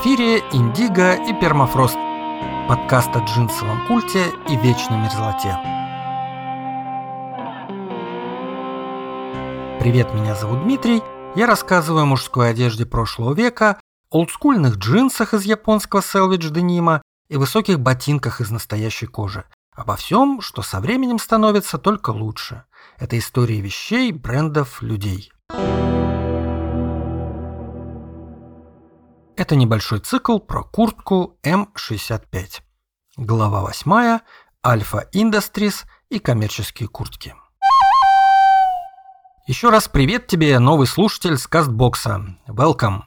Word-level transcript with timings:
эфире 0.00 0.38
Индиго 0.52 1.12
и 1.12 1.38
Пермафрост. 1.38 1.98
Подкаст 2.66 3.10
о 3.14 3.18
джинсовом 3.18 3.86
культе 3.86 4.24
и 4.48 4.56
вечной 4.56 4.96
мерзлоте. 4.96 5.58
Привет, 9.78 10.14
меня 10.14 10.34
зовут 10.34 10.62
Дмитрий. 10.62 11.02
Я 11.36 11.46
рассказываю 11.46 12.04
о 12.04 12.06
мужской 12.06 12.48
одежде 12.48 12.86
прошлого 12.86 13.34
века, 13.34 13.78
олдскульных 14.10 14.76
джинсах 14.76 15.34
из 15.34 15.44
японского 15.44 16.00
селвидж 16.00 16.48
денима 16.48 17.02
и 17.28 17.36
высоких 17.36 17.78
ботинках 17.78 18.40
из 18.40 18.50
настоящей 18.50 19.06
кожи. 19.06 19.44
Обо 19.76 19.96
всем, 19.96 20.40
что 20.40 20.62
со 20.62 20.80
временем 20.80 21.18
становится 21.18 21.76
только 21.76 22.08
лучше. 22.08 22.64
Это 22.98 23.18
истории 23.18 23.60
вещей, 23.60 24.12
брендов, 24.12 24.80
людей. 24.80 25.30
Это 29.40 29.56
небольшой 29.56 30.00
цикл 30.00 30.38
про 30.38 30.62
куртку 30.62 31.38
М65. 31.42 32.60
Глава 33.16 33.62
8. 33.62 34.18
Альфа 34.66 35.08
Industries 35.14 35.86
и 36.10 36.18
коммерческие 36.18 36.90
куртки. 36.90 37.34
Еще 39.46 39.70
раз 39.70 39.88
привет 39.88 40.26
тебе, 40.26 40.58
новый 40.58 40.86
слушатель 40.86 41.38
с 41.38 41.46
Кастбокса. 41.46 42.36
Welcome. 42.48 43.04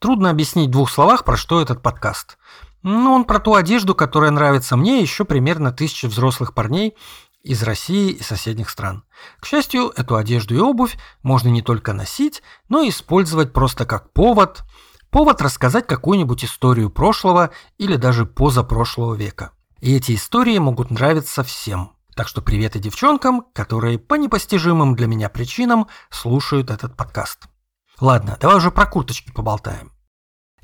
Трудно 0.00 0.28
объяснить 0.28 0.68
в 0.68 0.72
двух 0.72 0.90
словах, 0.90 1.24
про 1.24 1.38
что 1.38 1.62
этот 1.62 1.80
подкаст. 1.80 2.36
Ну, 2.82 3.14
он 3.14 3.24
про 3.24 3.38
ту 3.38 3.54
одежду, 3.54 3.94
которая 3.94 4.32
нравится 4.32 4.76
мне 4.76 5.00
еще 5.00 5.24
примерно 5.24 5.72
тысячи 5.72 6.04
взрослых 6.04 6.52
парней 6.52 6.94
из 7.42 7.62
России 7.62 8.10
и 8.10 8.22
соседних 8.22 8.68
стран. 8.68 9.04
К 9.40 9.46
счастью, 9.46 9.94
эту 9.96 10.16
одежду 10.16 10.54
и 10.54 10.58
обувь 10.58 10.98
можно 11.22 11.48
не 11.48 11.62
только 11.62 11.94
носить, 11.94 12.42
но 12.68 12.82
и 12.82 12.90
использовать 12.90 13.54
просто 13.54 13.86
как 13.86 14.12
повод– 14.12 14.62
Повод 15.14 15.40
рассказать 15.42 15.86
какую-нибудь 15.86 16.44
историю 16.44 16.90
прошлого 16.90 17.50
или 17.78 17.94
даже 17.94 18.26
позапрошлого 18.26 19.14
века. 19.14 19.52
И 19.78 19.94
эти 19.94 20.16
истории 20.16 20.58
могут 20.58 20.90
нравиться 20.90 21.44
всем. 21.44 21.92
Так 22.16 22.26
что 22.26 22.42
привет 22.42 22.74
и 22.74 22.80
девчонкам, 22.80 23.44
которые 23.52 24.00
по 24.00 24.16
непостижимым 24.16 24.96
для 24.96 25.06
меня 25.06 25.28
причинам 25.28 25.86
слушают 26.10 26.68
этот 26.68 26.96
подкаст. 26.96 27.44
Ладно, 28.00 28.36
давай 28.40 28.56
уже 28.56 28.72
про 28.72 28.86
курточки 28.86 29.30
поболтаем. 29.30 29.92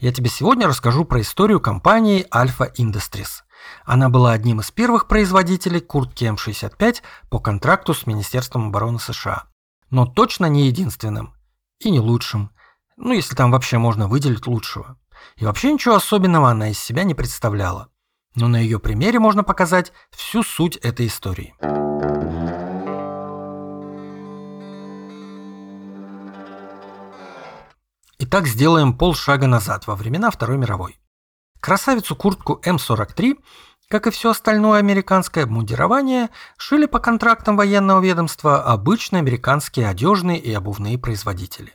Я 0.00 0.12
тебе 0.12 0.28
сегодня 0.28 0.66
расскажу 0.66 1.04
про 1.04 1.20
историю 1.20 1.60
компании 1.60 2.26
Alpha 2.34 2.74
Industries. 2.74 3.44
Она 3.84 4.08
была 4.08 4.32
одним 4.32 4.58
из 4.58 4.72
первых 4.72 5.06
производителей 5.06 5.80
куртки 5.80 6.24
М65 6.24 7.02
по 7.28 7.38
контракту 7.38 7.94
с 7.94 8.04
Министерством 8.04 8.70
обороны 8.70 8.98
США. 8.98 9.44
Но 9.90 10.06
точно 10.06 10.46
не 10.46 10.66
единственным. 10.66 11.36
И 11.78 11.92
не 11.92 12.00
лучшим. 12.00 12.50
Ну, 13.02 13.14
если 13.14 13.34
там 13.34 13.50
вообще 13.50 13.78
можно 13.78 14.08
выделить 14.08 14.46
лучшего. 14.46 14.98
И 15.36 15.46
вообще 15.46 15.72
ничего 15.72 15.94
особенного 15.94 16.50
она 16.50 16.68
из 16.68 16.78
себя 16.78 17.02
не 17.02 17.14
представляла. 17.14 17.88
Но 18.34 18.46
на 18.46 18.58
ее 18.58 18.78
примере 18.78 19.18
можно 19.18 19.42
показать 19.42 19.90
всю 20.10 20.42
суть 20.42 20.76
этой 20.76 21.06
истории. 21.06 21.54
Итак, 28.18 28.46
сделаем 28.46 28.92
полшага 28.92 29.46
назад, 29.46 29.86
во 29.86 29.96
времена 29.96 30.30
Второй 30.30 30.58
мировой. 30.58 31.00
Красавицу 31.58 32.14
куртку 32.14 32.60
М43, 32.62 33.38
как 33.88 34.08
и 34.08 34.10
все 34.10 34.30
остальное 34.30 34.78
американское 34.78 35.44
обмундирование, 35.44 36.28
шили 36.58 36.84
по 36.84 36.98
контрактам 36.98 37.56
военного 37.56 38.02
ведомства 38.02 38.62
обычные 38.62 39.20
американские 39.20 39.88
одежные 39.88 40.38
и 40.38 40.52
обувные 40.52 40.98
производители. 40.98 41.72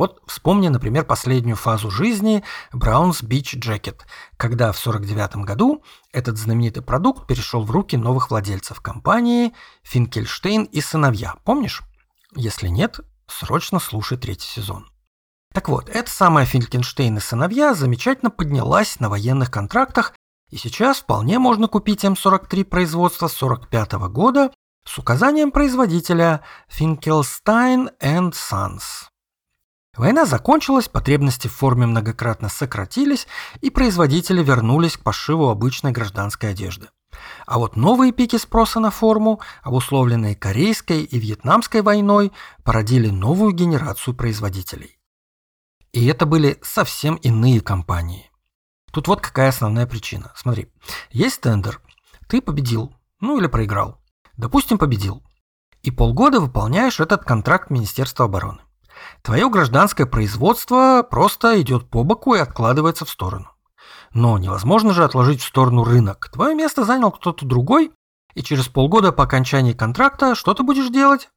Вот 0.00 0.22
вспомни, 0.26 0.68
например, 0.68 1.04
последнюю 1.04 1.56
фазу 1.56 1.90
жизни 1.90 2.42
Brown's 2.72 3.22
Beach 3.22 3.54
Jacket, 3.60 3.98
когда 4.38 4.72
в 4.72 4.80
1949 4.80 5.44
году 5.44 5.84
этот 6.10 6.38
знаменитый 6.38 6.82
продукт 6.82 7.26
перешел 7.26 7.64
в 7.64 7.70
руки 7.70 7.98
новых 7.98 8.30
владельцев 8.30 8.80
компании 8.80 9.52
Финкельштейн 9.82 10.64
и 10.64 10.80
сыновья. 10.80 11.34
Помнишь? 11.44 11.82
Если 12.34 12.68
нет, 12.68 13.00
срочно 13.26 13.78
слушай 13.78 14.16
третий 14.16 14.46
сезон. 14.46 14.90
Так 15.52 15.68
вот, 15.68 15.90
эта 15.90 16.10
самая 16.10 16.46
Финкельштейн 16.46 17.18
и 17.18 17.20
сыновья 17.20 17.74
замечательно 17.74 18.30
поднялась 18.30 19.00
на 19.00 19.10
военных 19.10 19.50
контрактах, 19.50 20.14
и 20.48 20.56
сейчас 20.56 21.00
вполне 21.00 21.38
можно 21.38 21.68
купить 21.68 22.06
М43 22.06 22.64
производства 22.64 23.26
1945 23.26 23.92
года 24.10 24.50
с 24.86 24.96
указанием 24.96 25.50
производителя 25.50 26.40
Finkelstein 26.70 27.90
Sons. 28.00 29.09
Война 29.96 30.24
закончилась, 30.24 30.88
потребности 30.88 31.48
в 31.48 31.54
форме 31.54 31.86
многократно 31.86 32.48
сократились, 32.48 33.26
и 33.60 33.70
производители 33.70 34.42
вернулись 34.42 34.96
к 34.96 35.02
пошиву 35.02 35.48
обычной 35.48 35.90
гражданской 35.90 36.50
одежды. 36.50 36.88
А 37.46 37.58
вот 37.58 37.76
новые 37.76 38.12
пики 38.12 38.36
спроса 38.36 38.78
на 38.78 38.90
форму, 38.90 39.40
обусловленные 39.62 40.36
Корейской 40.36 41.02
и 41.02 41.18
Вьетнамской 41.18 41.82
войной, 41.82 42.32
породили 42.62 43.08
новую 43.08 43.52
генерацию 43.52 44.14
производителей. 44.14 44.98
И 45.92 46.06
это 46.06 46.24
были 46.24 46.58
совсем 46.62 47.16
иные 47.16 47.60
компании. 47.60 48.30
Тут 48.92 49.08
вот 49.08 49.20
какая 49.20 49.48
основная 49.48 49.86
причина. 49.86 50.32
Смотри, 50.36 50.72
есть 51.10 51.40
тендер, 51.40 51.80
ты 52.28 52.40
победил, 52.40 52.94
ну 53.20 53.38
или 53.38 53.48
проиграл. 53.48 54.00
Допустим, 54.36 54.78
победил. 54.78 55.22
И 55.82 55.90
полгода 55.90 56.40
выполняешь 56.40 57.00
этот 57.00 57.24
контракт 57.24 57.70
Министерства 57.70 58.26
обороны. 58.26 58.60
Твое 59.22 59.48
гражданское 59.48 60.06
производство 60.06 61.06
просто 61.08 61.60
идет 61.60 61.88
по 61.88 62.02
боку 62.04 62.34
и 62.34 62.38
откладывается 62.38 63.04
в 63.04 63.10
сторону. 63.10 63.50
Но 64.12 64.38
невозможно 64.38 64.92
же 64.92 65.04
отложить 65.04 65.42
в 65.42 65.46
сторону 65.46 65.84
рынок. 65.84 66.30
Твое 66.32 66.54
место 66.54 66.84
занял 66.84 67.10
кто-то 67.10 67.46
другой, 67.46 67.92
и 68.34 68.42
через 68.42 68.68
полгода 68.68 69.12
по 69.12 69.24
окончании 69.24 69.72
контракта 69.72 70.34
что 70.34 70.54
ты 70.54 70.62
будешь 70.62 70.90
делать? 70.90 71.28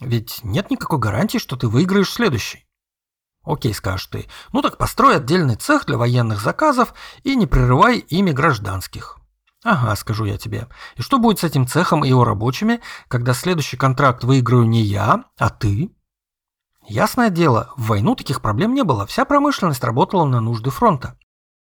Ведь 0.00 0.40
нет 0.42 0.70
никакой 0.70 0.98
гарантии, 0.98 1.38
что 1.38 1.56
ты 1.56 1.68
выиграешь 1.68 2.12
следующий. 2.12 2.66
Окей, 3.44 3.74
скажешь 3.74 4.06
ты. 4.06 4.26
Ну 4.52 4.62
так 4.62 4.78
построй 4.78 5.16
отдельный 5.16 5.56
цех 5.56 5.86
для 5.86 5.98
военных 5.98 6.40
заказов 6.40 6.94
и 7.22 7.36
не 7.36 7.46
прерывай 7.46 7.98
ими 7.98 8.32
гражданских. 8.32 9.18
Ага, 9.62 9.96
скажу 9.96 10.24
я 10.24 10.36
тебе. 10.36 10.68
И 10.96 11.02
что 11.02 11.18
будет 11.18 11.38
с 11.38 11.44
этим 11.44 11.66
цехом 11.66 12.04
и 12.04 12.08
его 12.08 12.24
рабочими, 12.24 12.80
когда 13.08 13.32
следующий 13.32 13.76
контракт 13.76 14.24
выиграю 14.24 14.64
не 14.64 14.82
я, 14.82 15.24
а 15.38 15.50
ты? 15.50 15.90
Ясное 16.86 17.30
дело, 17.30 17.72
в 17.76 17.86
войну 17.88 18.14
таких 18.14 18.42
проблем 18.42 18.74
не 18.74 18.84
было, 18.84 19.06
вся 19.06 19.24
промышленность 19.24 19.82
работала 19.84 20.24
на 20.24 20.40
нужды 20.40 20.70
фронта. 20.70 21.18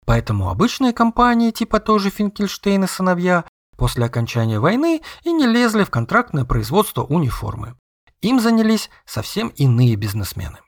Поэтому 0.05 0.51
обычные 0.51 0.93
компании, 0.93 1.51
типа 1.51 1.81
тоже 1.81 2.11
Финкельштейн 2.11 2.85
и 2.85 2.87
сыновья, 2.87 3.45
после 3.77 4.05
окончания 4.05 4.61
войны 4.61 5.03
и 5.23 5.33
не 5.33 5.47
лезли 5.47 5.85
в 5.85 5.91
контрактное 5.91 6.45
производство 6.45 7.03
униформы. 7.03 7.77
Им 8.21 8.41
занялись 8.41 8.91
совсем 9.05 9.49
иные 9.49 9.97
бизнесмены. 9.97 10.59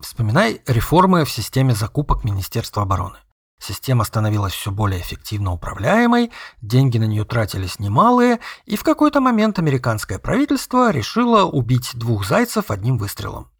Вспоминай 0.00 0.62
реформы 0.66 1.24
в 1.24 1.30
системе 1.30 1.74
закупок 1.74 2.24
Министерства 2.24 2.82
обороны. 2.82 3.18
Система 3.62 4.02
становилась 4.02 4.54
все 4.54 4.72
более 4.72 5.00
эффективно 5.00 5.52
управляемой, 5.52 6.32
деньги 6.62 6.98
на 6.98 7.04
нее 7.04 7.24
тратились 7.24 7.78
немалые, 7.78 8.40
и 8.64 8.74
в 8.74 8.82
какой-то 8.82 9.20
момент 9.20 9.60
американское 9.60 10.18
правительство 10.18 10.90
решило 10.90 11.44
убить 11.44 11.92
двух 11.94 12.26
зайцев 12.26 12.72
одним 12.72 12.98
выстрелом. 12.98 13.52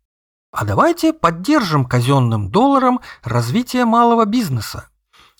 А 0.50 0.64
давайте 0.64 1.12
поддержим 1.12 1.84
казенным 1.84 2.50
долларом 2.50 3.00
развитие 3.22 3.84
малого 3.84 4.24
бизнеса. 4.24 4.88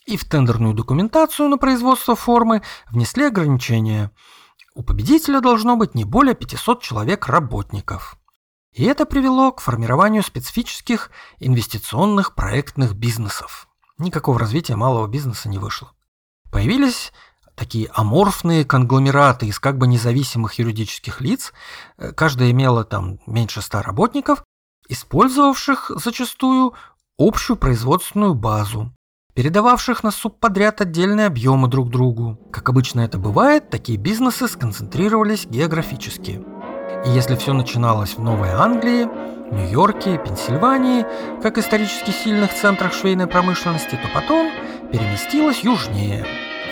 И 0.07 0.17
в 0.17 0.29
тендерную 0.29 0.75
документацию 0.75 1.49
на 1.49 1.59
производство 1.59 2.15
формы 2.15 2.63
внесли 2.89 3.25
ограничения. 3.25 4.13
У 4.77 4.85
победителя 4.85 5.41
должно 5.41 5.75
быть 5.75 5.97
не 5.97 6.05
более 6.05 6.37
500 6.37 6.81
человек 6.81 7.27
работников. 7.27 8.17
И 8.71 8.85
это 8.85 9.07
привело 9.07 9.51
к 9.51 9.61
формированию 9.61 10.23
специфических 10.23 11.11
инвестиционных 11.41 12.37
проектных 12.37 12.95
бизнесов 12.95 13.69
никакого 14.03 14.39
развития 14.39 14.77
малого 14.77 15.07
бизнеса 15.07 15.49
не 15.49 15.59
вышло. 15.59 15.93
Появились 16.51 17.13
такие 17.55 17.91
аморфные 17.95 18.65
конгломераты 18.65 19.47
из 19.47 19.59
как 19.59 19.79
бы 19.79 19.87
независимых 19.87 20.55
юридических 20.55 21.21
лиц, 21.21 21.53
э, 21.99 22.13
каждая 22.13 22.51
имела 22.51 22.85
там 22.85 23.21
меньше 23.27 23.63
ста 23.63 23.83
работников, 23.83 24.45
использовавших 24.89 25.91
зачастую 25.97 26.75
общую 27.19 27.57
производственную 27.57 28.35
базу, 28.35 28.93
передававших 29.35 30.03
на 30.03 30.11
субподряд 30.11 30.81
отдельные 30.81 31.27
объемы 31.27 31.69
друг 31.69 31.89
другу. 31.91 32.39
Как 32.51 32.69
обычно 32.69 33.01
это 33.01 33.19
бывает, 33.19 33.71
такие 33.71 33.99
бизнесы 33.99 34.49
сконцентрировались 34.49 35.47
географически. 35.47 36.45
И 37.07 37.11
если 37.11 37.37
все 37.37 37.53
начиналось 37.53 38.17
в 38.17 38.23
Новой 38.23 38.51
Англии, 38.51 39.09
Нью-Йорке, 39.53 40.19
Пенсильвании, 40.19 41.05
как 41.43 41.59
исторически 41.59 42.11
сильных 42.11 42.55
центрах 42.55 42.95
швейной 42.95 43.27
промышленности, 43.27 43.97
то 43.97 44.09
потом 44.15 44.51
переместилась 44.91 45.61
южнее, 45.63 46.25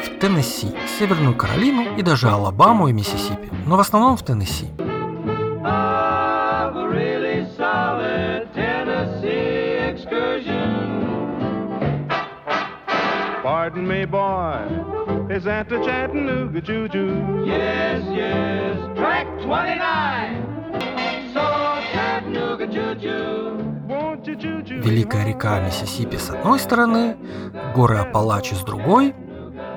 в 0.04 0.18
Теннесси, 0.18 0.74
Северную 0.98 1.34
Каролину 1.34 1.96
и 1.96 2.02
даже 2.02 2.28
Алабаму 2.28 2.88
и 2.88 2.92
Миссисипи, 2.92 3.50
но 3.66 3.76
в 3.76 3.80
основном 3.80 4.16
в 4.16 4.22
Теннесси. 4.24 4.68
Pardon 13.42 13.86
me, 13.86 14.04
boy. 14.04 14.66
Is 15.30 15.44
that 15.44 15.68
the 15.68 15.78
Chattanooga 15.78 16.60
Choo? 16.60 17.44
Yes, 17.46 18.02
yes, 18.10 18.76
track 18.96 19.26
29. 19.42 20.59
Великая 24.42 25.26
река 25.26 25.60
Миссисипи 25.60 26.16
с 26.16 26.30
одной 26.30 26.58
стороны, 26.58 27.16
горы 27.74 27.98
Апалачи 27.98 28.54
с 28.54 28.60
другой. 28.60 29.14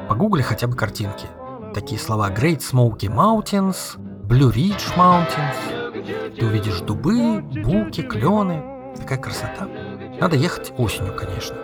Погугли 0.07 0.41
хотя 0.41 0.67
бы 0.67 0.75
картинки. 0.75 1.27
Такие 1.73 1.99
слова 1.99 2.29
Great 2.29 2.59
Smoky 2.59 3.09
Mountains, 3.09 3.97
Blue 4.25 4.53
Ridge 4.53 4.95
Mountains. 4.95 6.35
Ты 6.37 6.45
увидишь 6.45 6.79
дубы, 6.81 7.41
буки, 7.41 8.03
клены. 8.03 8.63
Такая 8.95 9.17
красота. 9.17 9.67
Надо 10.19 10.35
ехать 10.35 10.71
осенью, 10.77 11.15
конечно. 11.15 11.57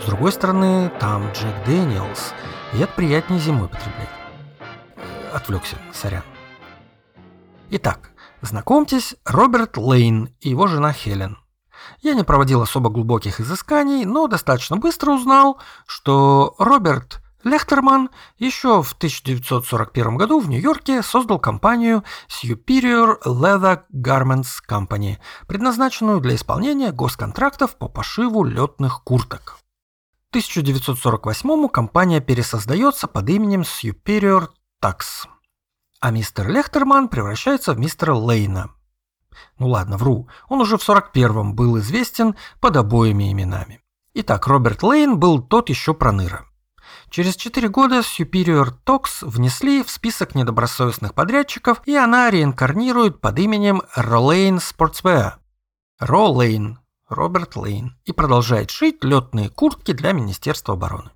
С 0.00 0.04
другой 0.04 0.32
стороны, 0.32 0.90
там 1.00 1.30
Джек 1.32 1.54
Дэниелс, 1.64 2.34
и 2.74 2.80
это 2.80 2.92
приятнее 2.94 3.40
зимой 3.40 3.68
потреблять. 3.68 4.08
Отвлекся, 5.32 5.76
сорян. 5.92 6.22
Итак, 7.70 8.10
знакомьтесь, 8.42 9.16
Роберт 9.24 9.78
Лейн 9.78 10.28
и 10.40 10.50
его 10.50 10.66
жена 10.66 10.92
Хелен. 10.92 11.38
Я 12.00 12.14
не 12.14 12.24
проводил 12.24 12.62
особо 12.62 12.90
глубоких 12.90 13.40
изысканий, 13.40 14.04
но 14.04 14.26
достаточно 14.26 14.76
быстро 14.76 15.12
узнал, 15.12 15.58
что 15.86 16.54
Роберт 16.58 17.22
Лехтерман 17.44 18.10
еще 18.38 18.82
в 18.82 18.92
1941 18.92 20.16
году 20.16 20.40
в 20.40 20.48
Нью-Йорке 20.48 21.02
создал 21.02 21.38
компанию 21.38 22.04
Superior 22.28 23.16
Leather 23.24 23.82
Garments 23.92 24.60
Company, 24.68 25.18
предназначенную 25.48 26.20
для 26.20 26.36
исполнения 26.36 26.92
госконтрактов 26.92 27.76
по 27.76 27.88
пошиву 27.88 28.44
летных 28.44 29.02
курток. 29.02 29.58
К 30.30 30.36
1948 30.36 31.68
компания 31.68 32.20
пересоздается 32.20 33.06
под 33.06 33.28
именем 33.28 33.62
Superior 33.62 34.48
Tax, 34.82 35.26
а 36.00 36.10
мистер 36.10 36.48
Лехтерман 36.48 37.08
превращается 37.08 37.74
в 37.74 37.78
мистера 37.78 38.14
Лейна. 38.14 38.70
Ну 39.58 39.68
ладно, 39.68 39.96
вру, 39.96 40.28
он 40.48 40.60
уже 40.60 40.76
в 40.76 40.88
41-м 40.88 41.54
был 41.54 41.78
известен 41.78 42.34
под 42.60 42.76
обоими 42.76 43.32
именами. 43.32 43.80
Итак, 44.14 44.46
Роберт 44.46 44.82
Лейн 44.82 45.18
был 45.18 45.40
тот 45.40 45.70
еще 45.70 45.94
проныра. 45.94 46.44
Через 47.08 47.36
4 47.36 47.68
года 47.68 48.00
Superior 48.00 48.74
Tox 48.84 49.22
внесли 49.22 49.82
в 49.82 49.90
список 49.90 50.34
недобросовестных 50.34 51.14
подрядчиков, 51.14 51.82
и 51.86 51.94
она 51.94 52.30
реинкарнирует 52.30 53.20
под 53.20 53.38
именем 53.38 53.82
Rolane 53.96 54.58
Sportswear. 54.58 55.34
Ро 56.00 56.30
Лейн, 56.30 56.78
Роберт 57.08 57.56
Лейн, 57.56 57.96
и 58.04 58.12
продолжает 58.12 58.70
шить 58.70 59.04
летные 59.04 59.48
куртки 59.48 59.92
для 59.92 60.12
Министерства 60.12 60.74
обороны. 60.74 61.10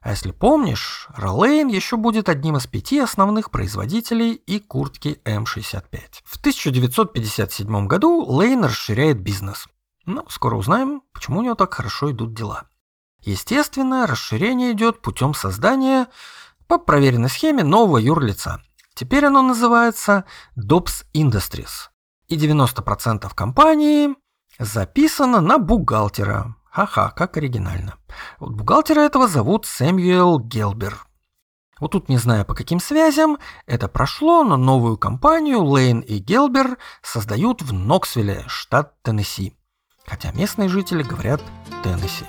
А 0.00 0.10
если 0.10 0.30
помнишь, 0.30 1.08
Ролейн 1.16 1.68
еще 1.68 1.96
будет 1.96 2.28
одним 2.28 2.56
из 2.56 2.66
пяти 2.66 3.00
основных 3.00 3.50
производителей 3.50 4.32
и 4.34 4.60
куртки 4.60 5.20
М65. 5.24 6.22
В 6.24 6.36
1957 6.38 7.86
году 7.86 8.24
Лейн 8.24 8.64
расширяет 8.64 9.20
бизнес. 9.20 9.66
Но 10.04 10.24
скоро 10.28 10.56
узнаем, 10.56 11.02
почему 11.12 11.40
у 11.40 11.42
него 11.42 11.56
так 11.56 11.74
хорошо 11.74 12.12
идут 12.12 12.34
дела. 12.34 12.68
Естественно, 13.22 14.06
расширение 14.06 14.72
идет 14.72 15.02
путем 15.02 15.34
создания 15.34 16.06
по 16.68 16.78
проверенной 16.78 17.28
схеме 17.28 17.64
нового 17.64 17.98
юрлица. 17.98 18.62
Теперь 18.94 19.26
оно 19.26 19.42
называется 19.42 20.24
Dobbs 20.56 21.04
Industries. 21.12 21.90
И 22.28 22.36
90% 22.36 23.28
компании 23.34 24.14
записано 24.58 25.40
на 25.40 25.58
бухгалтера. 25.58 26.54
Ха-ха, 26.76 27.10
как 27.10 27.38
оригинально. 27.38 27.94
Вот 28.38 28.52
бухгалтера 28.52 29.00
этого 29.00 29.28
зовут 29.28 29.64
Сэмюэл 29.64 30.40
Гелбер. 30.40 31.06
Вот 31.80 31.92
тут 31.92 32.10
не 32.10 32.18
знаю 32.18 32.44
по 32.44 32.54
каким 32.54 32.80
связям 32.80 33.38
это 33.64 33.88
прошло, 33.88 34.44
но 34.44 34.58
новую 34.58 34.98
компанию 34.98 35.64
Лейн 35.64 36.00
и 36.00 36.18
Гелбер 36.18 36.76
создают 37.00 37.62
в 37.62 37.72
Ноксвилле, 37.72 38.44
штат 38.46 38.92
Теннесси. 39.00 39.56
Хотя 40.06 40.32
местные 40.32 40.68
жители 40.68 41.02
говорят 41.02 41.40
Теннесси. 41.82 42.26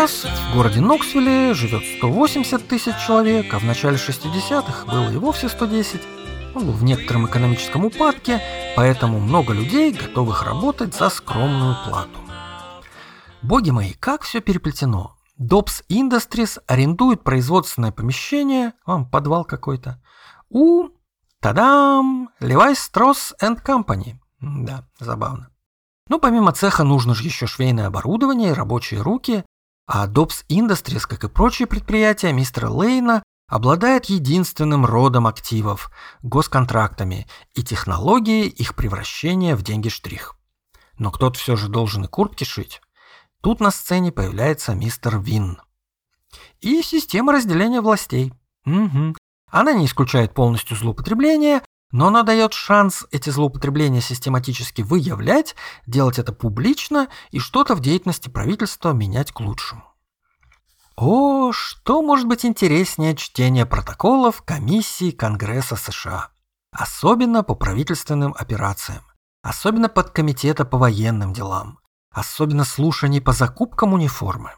Сейчас 0.00 0.24
в 0.24 0.54
городе 0.54 0.80
Ноксвилле 0.80 1.52
живет 1.52 1.82
180 1.98 2.66
тысяч 2.66 2.94
человек, 3.06 3.52
а 3.52 3.58
в 3.58 3.64
начале 3.64 3.98
60-х 3.98 4.86
было 4.86 5.12
и 5.12 5.16
вовсе 5.16 5.50
110. 5.50 6.00
Он 6.54 6.64
был 6.64 6.72
в 6.72 6.82
некотором 6.82 7.26
экономическом 7.26 7.84
упадке, 7.84 8.40
поэтому 8.76 9.20
много 9.20 9.52
людей, 9.52 9.92
готовых 9.92 10.42
работать 10.42 10.94
за 10.94 11.10
скромную 11.10 11.76
плату. 11.84 12.18
Боги 13.42 13.68
мои, 13.68 13.92
как 13.92 14.22
все 14.22 14.40
переплетено. 14.40 15.18
Dobbs 15.38 15.84
Industries 15.90 16.58
арендует 16.66 17.22
производственное 17.22 17.92
помещение, 17.92 18.72
вам 18.86 19.04
подвал 19.04 19.44
какой-то, 19.44 20.02
у, 20.48 20.88
тадам, 21.40 22.30
Levi 22.40 22.72
Strauss 22.72 23.34
and 23.42 23.62
Company. 23.62 24.14
Да, 24.40 24.88
забавно. 24.98 25.50
Ну, 26.08 26.18
помимо 26.18 26.52
цеха 26.52 26.84
нужно 26.84 27.14
же 27.14 27.22
еще 27.24 27.46
швейное 27.46 27.88
оборудование 27.88 28.50
и 28.50 28.54
рабочие 28.54 29.02
руки, 29.02 29.44
а 29.92 30.06
Dobbs 30.06 30.44
Industries, 30.48 31.04
как 31.04 31.24
и 31.24 31.28
прочие 31.28 31.66
предприятия 31.66 32.32
мистера 32.32 32.70
Лейна, 32.70 33.24
обладает 33.48 34.04
единственным 34.04 34.86
родом 34.86 35.26
активов– 35.26 35.90
госконтрактами 36.22 37.26
и 37.54 37.64
технологией 37.64 38.46
их 38.46 38.76
превращения 38.76 39.56
в 39.56 39.62
деньги 39.62 39.88
штрих. 39.88 40.36
Но 40.96 41.10
кто-то 41.10 41.36
все 41.36 41.56
же 41.56 41.66
должен 41.66 42.04
и 42.04 42.06
куртки 42.06 42.44
шить. 42.44 42.80
Тут 43.40 43.58
на 43.58 43.72
сцене 43.72 44.12
появляется 44.12 44.76
мистер 44.76 45.18
Вин. 45.18 45.60
И 46.60 46.82
система 46.82 47.32
разделения 47.32 47.80
властей. 47.80 48.32
Мгм. 48.64 49.16
Она 49.50 49.72
не 49.72 49.86
исключает 49.86 50.34
полностью 50.34 50.76
злоупотребление, 50.76 51.62
но 51.92 52.08
она 52.08 52.22
дает 52.22 52.52
шанс 52.52 53.06
эти 53.10 53.30
злоупотребления 53.30 54.00
систематически 54.00 54.82
выявлять, 54.82 55.56
делать 55.86 56.18
это 56.18 56.32
публично 56.32 57.08
и 57.30 57.38
что-то 57.38 57.74
в 57.74 57.80
деятельности 57.80 58.28
правительства 58.28 58.92
менять 58.92 59.32
к 59.32 59.40
лучшему. 59.40 59.82
О, 60.96 61.52
что 61.52 62.02
может 62.02 62.26
быть 62.26 62.44
интереснее 62.44 63.16
чтения 63.16 63.64
протоколов 63.64 64.42
комиссии 64.42 65.10
Конгресса 65.10 65.76
США? 65.76 66.28
Особенно 66.72 67.42
по 67.42 67.54
правительственным 67.54 68.34
операциям, 68.38 69.02
особенно 69.42 69.88
под 69.88 70.10
комитета 70.10 70.64
по 70.64 70.78
военным 70.78 71.32
делам, 71.32 71.78
особенно 72.12 72.64
слушаний 72.64 73.20
по 73.20 73.32
закупкам 73.32 73.94
униформы. 73.94 74.52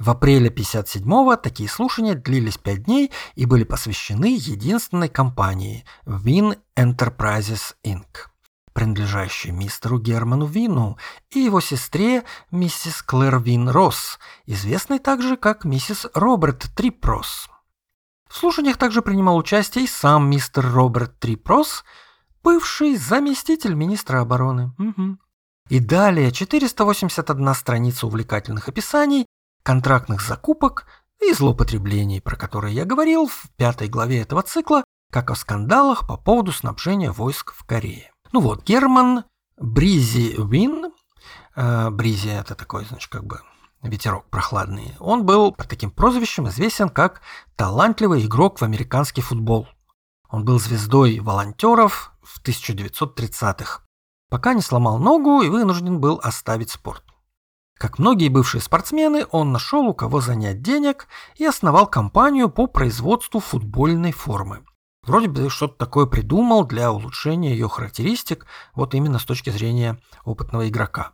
В 0.00 0.08
апреле 0.08 0.48
57-го 0.48 1.36
такие 1.36 1.68
слушания 1.68 2.14
длились 2.14 2.56
5 2.56 2.84
дней 2.84 3.12
и 3.34 3.44
были 3.44 3.64
посвящены 3.64 4.34
единственной 4.34 5.10
компании 5.10 5.84
Win 6.06 6.58
Enterprises 6.74 7.74
Inc., 7.84 8.06
принадлежащей 8.72 9.50
мистеру 9.50 9.98
Герману 9.98 10.46
Вину 10.46 10.96
и 11.28 11.40
его 11.40 11.60
сестре 11.60 12.24
миссис 12.50 13.02
Клэр 13.02 13.40
Вин 13.42 13.68
Росс, 13.68 14.18
известной 14.46 15.00
также 15.00 15.36
как 15.36 15.64
миссис 15.64 16.06
Роберт 16.14 16.70
Трип 16.74 17.04
Росс. 17.04 17.50
В 18.26 18.36
слушаниях 18.36 18.78
также 18.78 19.02
принимал 19.02 19.36
участие 19.36 19.84
и 19.84 19.88
сам 19.88 20.30
мистер 20.30 20.66
Роберт 20.66 21.18
Трип 21.18 21.46
Росс, 21.46 21.84
бывший 22.42 22.96
заместитель 22.96 23.74
министра 23.74 24.20
обороны. 24.22 24.72
Мгм. 24.78 25.20
И 25.68 25.78
далее 25.78 26.32
481 26.32 27.54
страница 27.54 28.06
увлекательных 28.06 28.66
описаний 28.68 29.26
контрактных 29.62 30.22
закупок 30.22 30.86
и 31.20 31.32
злоупотреблений, 31.32 32.20
про 32.20 32.36
которые 32.36 32.74
я 32.74 32.84
говорил 32.84 33.26
в 33.26 33.48
пятой 33.56 33.88
главе 33.88 34.20
этого 34.20 34.42
цикла, 34.42 34.84
как 35.10 35.30
о 35.30 35.34
скандалах 35.34 36.06
по 36.06 36.16
поводу 36.16 36.52
снабжения 36.52 37.10
войск 37.10 37.52
в 37.52 37.64
Корее. 37.64 38.12
Ну 38.32 38.40
вот, 38.40 38.64
Герман 38.64 39.24
Бризи 39.58 40.36
Вин, 40.38 40.92
э, 41.56 41.90
Бризи 41.90 42.28
это 42.28 42.54
такой, 42.54 42.84
значит, 42.84 43.10
как 43.10 43.24
бы 43.24 43.40
ветерок 43.82 44.28
прохладный, 44.30 44.94
он 45.00 45.24
был 45.24 45.52
под 45.52 45.68
таким 45.68 45.90
прозвищем 45.90 46.48
известен 46.48 46.88
как 46.88 47.22
талантливый 47.56 48.24
игрок 48.24 48.60
в 48.60 48.62
американский 48.62 49.22
футбол. 49.22 49.68
Он 50.28 50.44
был 50.44 50.60
звездой 50.60 51.18
волонтеров 51.18 52.12
в 52.22 52.40
1930-х, 52.42 53.82
пока 54.28 54.54
не 54.54 54.62
сломал 54.62 54.98
ногу 54.98 55.42
и 55.42 55.48
вынужден 55.48 56.00
был 56.00 56.20
оставить 56.22 56.70
спорт. 56.70 57.02
Как 57.80 57.98
многие 57.98 58.28
бывшие 58.28 58.60
спортсмены, 58.60 59.24
он 59.30 59.52
нашел 59.52 59.86
у 59.86 59.94
кого 59.94 60.20
занять 60.20 60.60
денег 60.60 61.08
и 61.36 61.46
основал 61.46 61.86
компанию 61.86 62.50
по 62.50 62.66
производству 62.66 63.40
футбольной 63.40 64.12
формы. 64.12 64.66
Вроде 65.02 65.28
бы 65.28 65.48
что-то 65.48 65.76
такое 65.78 66.04
придумал 66.04 66.66
для 66.66 66.92
улучшения 66.92 67.52
ее 67.52 67.70
характеристик, 67.70 68.44
вот 68.74 68.94
именно 68.94 69.18
с 69.18 69.24
точки 69.24 69.48
зрения 69.48 69.98
опытного 70.26 70.68
игрока. 70.68 71.12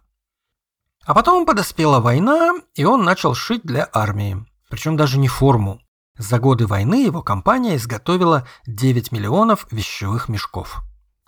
А 1.04 1.14
потом 1.14 1.46
подоспела 1.46 2.00
война, 2.00 2.54
и 2.74 2.84
он 2.84 3.04
начал 3.04 3.34
шить 3.34 3.62
для 3.62 3.88
армии. 3.92 4.44
Причем 4.68 4.96
даже 4.96 5.20
не 5.20 5.28
форму, 5.28 5.80
За 6.18 6.40
годы 6.40 6.66
войны 6.66 7.04
его 7.04 7.22
компания 7.22 7.76
изготовила 7.76 8.44
9 8.66 9.12
миллионов 9.12 9.68
вещевых 9.70 10.28
мешков. 10.28 10.82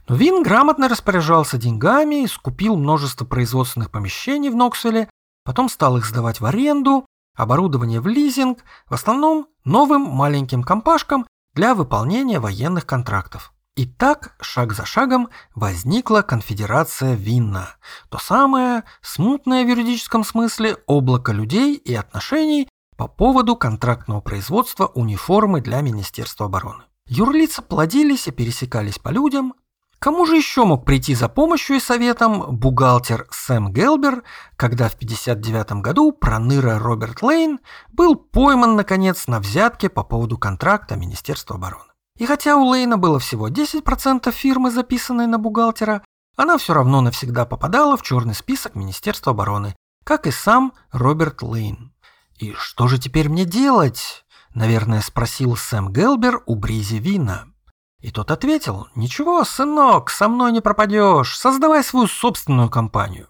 Но 0.09 0.17
Вин 0.17 0.43
грамотно 0.43 0.89
распоряжался 0.89 1.59
деньгами, 1.59 2.27
скупил 2.27 2.75
множество 2.75 3.25
производственных 3.25 3.93
помещений 3.93 4.49
в 4.49 4.57
Ноксвилле, 4.57 5.09
потом 5.49 5.71
стал 5.71 5.97
их 5.97 6.05
сдавать 6.05 6.43
в 6.43 6.45
аренду, 6.45 7.07
оборудование 7.35 8.03
в 8.03 8.07
лизинг, 8.07 8.59
в 8.87 8.93
основном 8.93 9.47
новым 9.65 10.03
маленьким 10.03 10.63
компашкам 10.63 11.27
для 11.55 11.75
выполнения 11.75 12.39
военных 12.39 12.85
контрактов. 12.85 13.55
И 13.75 13.87
так, 13.87 14.37
шаг 14.43 14.75
за 14.75 14.85
шагом, 14.85 15.31
возникла 15.55 16.21
конфедерация 16.21 17.15
Винна. 17.15 17.71
То 18.11 18.19
самое, 18.19 18.85
смутное 19.01 19.65
в 19.65 19.69
юридическом 19.69 20.23
смысле, 20.23 20.77
облако 20.87 21.33
людей 21.33 21.77
и 21.77 21.95
отношений 21.95 22.69
по 22.99 23.09
поводу 23.09 23.57
контрактного 23.57 24.21
производства 24.21 24.89
униформы 24.89 25.63
для 25.63 25.81
Министерства 25.81 26.45
обороны. 26.45 26.83
Юрлица 27.07 27.63
плодились 27.63 28.29
и 28.29 28.33
пересекались 28.33 28.99
по 28.99 29.09
людям, 29.09 29.55
Кому 29.99 30.27
же 30.27 30.37
еще 30.37 30.65
мог 30.65 30.85
прийти 30.85 31.15
за 31.15 31.29
помощью 31.29 31.77
и 31.77 31.81
советом 31.81 32.57
бухгалтер 32.57 33.27
Сэм 33.31 33.73
Гелбер, 33.73 34.23
когда 34.57 34.89
в 34.89 34.95
1959 34.95 35.83
году 35.83 36.13
проныра 36.13 36.79
Роберт 36.79 37.23
Лейн 37.23 37.59
был 37.89 38.15
пойман, 38.15 38.77
наконец, 38.77 39.27
на 39.27 39.41
взятке 39.41 39.89
по 39.89 40.05
поводу 40.05 40.39
контракта 40.39 40.95
Министерства 40.95 41.57
обороны. 41.57 41.93
И 42.17 42.27
хотя 42.27 42.57
у 42.57 42.65
Лейна 42.65 42.97
было 42.97 43.19
всего 43.19 43.49
10% 43.49 44.31
фирмы, 44.31 44.71
записанной 44.71 45.27
на 45.27 45.39
бухгалтера, 45.39 46.05
она 46.37 46.59
все 46.59 46.75
равно 46.75 47.01
навсегда 47.01 47.45
попадала 47.45 47.97
в 47.97 48.03
черный 48.03 48.35
список 48.35 48.77
Министерства 48.77 49.33
обороны, 49.33 49.75
как 50.05 50.29
и 50.29 50.31
сам 50.31 50.73
Роберт 50.93 51.43
Лейн. 51.43 51.93
«И 52.37 52.53
что 52.53 52.87
же 52.87 52.99
теперь 52.99 53.29
мне 53.29 53.45
делать?»– 53.45 54.25
наверное, 54.55 55.01
спросил 55.01 55.57
Сэм 55.57 55.93
Гелбер 55.93 56.43
у 56.47 56.55
Бризи 56.55 56.97
Вина. 56.97 57.47
И 58.01 58.11
тот 58.11 58.31
ответил, 58.31 58.89
«Ничего, 58.95 59.45
сынок, 59.45 60.11
со 60.11 60.29
мной 60.29 60.53
не 60.53 60.61
пропадешь, 60.61 61.37
создавай 61.37 61.83
свою 61.83 62.07
собственную 62.07 62.71
компанию». 62.71 63.29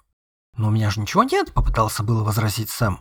«Но 0.56 0.68
у 0.68 0.70
меня 0.70 0.90
же 0.90 1.00
ничего 1.00 1.22
нет»,— 1.22 1.52
попытался 1.54 2.02
было 2.02 2.22
возразить 2.22 2.68
Сэм. 2.68 3.00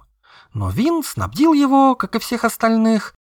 Но 0.53 0.69
Вин 0.69 1.03
снабдил 1.03 1.53
его, 1.53 1.95
как 1.95 2.15
и 2.15 2.19
всех 2.19 2.45
остальных, 2.45 3.13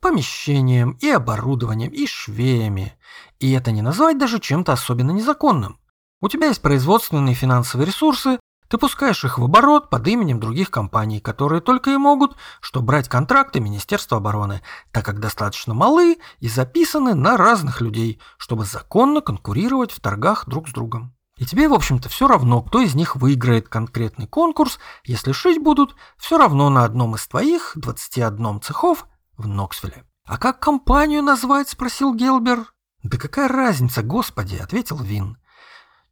помещением 0.00 0.92
и 1.00 1.10
оборудованием, 1.10 1.90
и 1.90 2.06
швеями. 2.06 2.96
И 3.40 3.52
это 3.52 3.72
не 3.72 3.82
назвать 3.82 4.18
даже 4.18 4.38
чем-то 4.38 4.72
особенно 4.72 5.10
незаконным. 5.10 5.80
У 6.20 6.28
тебя 6.28 6.48
есть 6.48 6.62
производственные 6.62 7.34
финансовые 7.34 7.86
ресурсы, 7.86 8.38
ты 8.68 8.78
пускаешь 8.78 9.24
их 9.24 9.38
в 9.38 9.44
оборот 9.44 9.90
под 9.90 10.06
именем 10.06 10.40
других 10.40 10.70
компаний, 10.70 11.20
которые 11.20 11.60
только 11.60 11.90
и 11.90 11.96
могут, 11.96 12.36
что 12.60 12.82
брать 12.82 13.08
контракты 13.08 13.60
Министерства 13.60 14.18
обороны, 14.18 14.62
так 14.92 15.04
как 15.04 15.20
достаточно 15.20 15.74
малы 15.74 16.18
и 16.40 16.48
записаны 16.48 17.14
на 17.14 17.36
разных 17.36 17.80
людей, 17.80 18.20
чтобы 18.36 18.64
законно 18.64 19.20
конкурировать 19.20 19.90
в 19.90 20.00
торгах 20.00 20.46
друг 20.46 20.68
с 20.68 20.72
другом. 20.72 21.14
И 21.38 21.46
тебе, 21.46 21.68
в 21.68 21.74
общем-то, 21.74 22.08
все 22.08 22.26
равно, 22.26 22.62
кто 22.62 22.80
из 22.80 22.94
них 22.94 23.16
выиграет 23.16 23.68
конкретный 23.68 24.26
конкурс, 24.26 24.78
если 25.04 25.32
шить 25.32 25.62
будут 25.62 25.94
все 26.16 26.36
равно 26.36 26.68
на 26.68 26.84
одном 26.84 27.14
из 27.14 27.26
твоих 27.26 27.72
21 27.76 28.60
цехов 28.60 29.06
в 29.36 29.46
Ноксвилле. 29.46 30.04
«А 30.26 30.36
как 30.36 30.58
компанию 30.58 31.22
назвать?»– 31.22 31.68
спросил 31.70 32.12
Гелбер. 32.12 32.74
«Да 33.02 33.16
какая 33.16 33.48
разница, 33.48 34.02
господи!»– 34.02 34.56
ответил 34.62 34.98
Вин. 34.98 35.38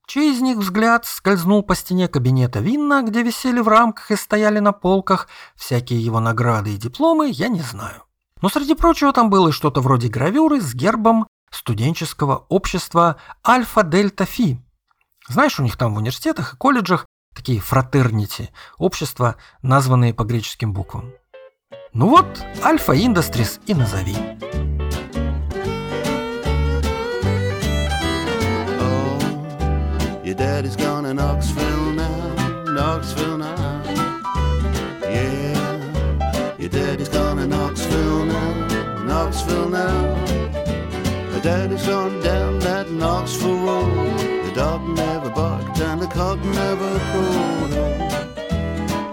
Чей 0.07 0.33
из 0.33 0.41
них 0.41 0.59
взгляд 0.59 1.05
скользнул 1.05 1.65
по 1.65 1.75
стене 1.75 2.07
кабинета 2.07 2.61
Винна, 2.61 3.03
где 3.03 3.23
висели 3.23 3.59
в 3.59 3.67
рамках 3.67 4.13
и 4.13 4.17
стояли 4.17 4.61
на 4.61 4.73
полках 4.73 5.29
всякие 5.57 6.01
его 6.01 6.21
награды 6.21 6.73
и 6.73 6.77
дипломы, 6.77 7.29
я 7.29 7.49
не 7.49 7.61
знаю. 7.61 8.05
Но 8.41 8.49
среди 8.49 8.75
прочего 8.75 9.13
там 9.13 9.31
было 9.31 9.51
что-то 9.51 9.81
вроде 9.81 10.09
гравюры 10.09 10.61
с 10.61 10.75
гербом 10.75 11.27
студенческого 11.51 12.47
общества 12.49 13.17
Альфа-Дельта-Фи. 13.47 14.61
Знаешь, 15.29 15.59
у 15.59 15.65
них 15.65 15.77
там 15.77 15.95
в 15.95 15.99
университетах 15.99 16.55
и 16.55 16.57
колледжах 16.57 17.07
такие 17.35 17.61
фратернити, 17.61 18.51
общества, 18.79 19.37
названные 19.63 20.15
по 20.15 20.23
греческим 20.23 20.73
буквам. 20.73 21.13
Ну 21.93 22.09
вот, 22.09 22.27
Альфа 22.63 22.93
Индастрис 22.93 23.59
и 23.67 23.75
назови. 23.75 24.76
Your 30.27 30.35
daddy's 30.35 30.75
gone 30.75 31.05
to 31.05 31.15
Knoxville 31.15 31.93
now, 31.93 32.65
Knoxville 32.65 33.39
now. 33.39 33.83
Yeah, 35.03 36.57
your 36.59 36.69
daddy's 36.69 37.09
gone 37.09 37.37
to 37.37 37.47
Knoxville 37.47 38.25
now, 38.25 39.05
Knoxville 39.05 39.69
now. 39.69 40.17
Your 41.31 41.41
daddy's 41.43 41.87
gone 41.87 42.21
down 42.23 42.59
that 42.59 42.91
Knoxville 42.91 43.57
road. 43.67 44.19
The 44.19 44.53
dog 44.53 44.81
never 44.97 45.31
barked 45.31 45.79
and 45.79 46.03
the 46.03 46.09
cock 46.09 46.41
never 46.45 46.99
crowed. 47.13 47.73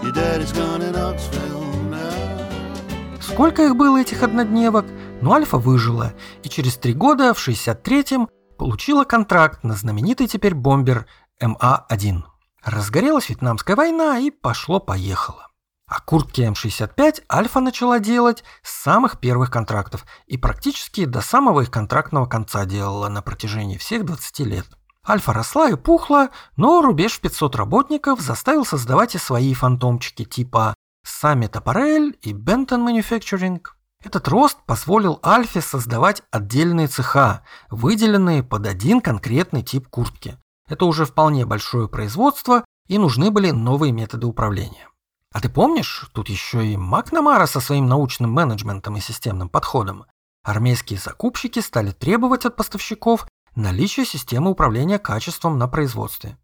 Your 0.01 0.13
daddy's 0.13 0.51
gone 0.51 0.79
to 0.79 0.91
Knoxville 0.91 1.91
now. 1.91 3.21
Сколько 3.21 3.61
их 3.61 3.75
было, 3.75 4.01
этих 4.01 4.23
однодневок? 4.23 4.85
Но 5.21 5.33
Альфа 5.33 5.59
выжила, 5.59 6.13
и 6.41 6.49
через 6.49 6.75
три 6.77 6.93
года, 6.93 7.35
в 7.35 7.47
63-м, 7.47 8.29
получила 8.57 9.03
контракт 9.03 9.63
на 9.63 9.73
знаменитый 9.73 10.27
теперь 10.27 10.53
бомбер 10.55 11.07
МА-1. 11.41 12.23
Разгорелась 12.63 13.29
Вьетнамская 13.29 13.75
война 13.75 14.19
и 14.19 14.31
пошло-поехало. 14.31 15.47
А 15.87 15.99
куртки 15.99 16.41
М-65 16.41 17.23
Альфа 17.31 17.59
начала 17.59 17.99
делать 17.99 18.43
с 18.63 18.71
самых 18.83 19.19
первых 19.19 19.51
контрактов 19.51 20.05
и 20.27 20.37
практически 20.37 21.05
до 21.05 21.21
самого 21.21 21.61
их 21.61 21.71
контрактного 21.71 22.25
конца 22.25 22.65
делала 22.65 23.09
на 23.09 23.21
протяжении 23.21 23.77
всех 23.77 24.05
20 24.05 24.39
лет. 24.39 24.65
Альфа 25.07 25.33
росла 25.33 25.69
и 25.69 25.75
пухла, 25.75 26.29
но 26.55 26.81
рубеж 26.81 27.13
в 27.13 27.19
500 27.19 27.55
работников 27.57 28.21
заставил 28.21 28.65
создавать 28.65 29.15
и 29.15 29.17
свои 29.17 29.53
фантомчики 29.53 30.23
типа 30.23 30.73
Summit 31.05 31.51
Apparel 31.51 32.11
и 32.21 32.33
Benton 32.33 32.87
Manufacturing. 32.87 33.61
Этот 34.03 34.27
рост 34.27 34.57
позволил 34.65 35.19
Альфе 35.25 35.61
создавать 35.61 36.23
отдельные 36.29 36.87
цеха, 36.87 37.43
выделенные 37.69 38.43
под 38.43 38.67
один 38.67 38.99
конкретный 38.99 39.63
тип 39.63 39.87
куртки. 39.87 40.37
Это 40.67 40.85
уже 40.85 41.05
вполне 41.05 41.45
большое 41.45 41.87
производство, 41.87 42.65
и 42.87 42.97
нужны 42.97 43.31
были 43.31 43.51
новые 43.51 43.93
методы 43.93 44.27
управления. 44.27 44.89
А 45.31 45.39
ты 45.39 45.49
помнишь, 45.49 46.09
тут 46.13 46.29
еще 46.29 46.65
и 46.65 46.75
Макнамара 46.75 47.45
со 47.45 47.61
своим 47.61 47.87
научным 47.87 48.31
менеджментом 48.31 48.97
и 48.97 49.01
системным 49.01 49.47
подходом. 49.47 50.05
Армейские 50.43 50.99
закупщики 50.99 51.59
стали 51.59 51.91
требовать 51.91 52.45
от 52.45 52.57
поставщиков 52.57 53.25
наличия 53.55 54.05
системы 54.05 54.51
управления 54.51 54.99
качеством 54.99 55.57
на 55.57 55.69
производстве. 55.69 56.37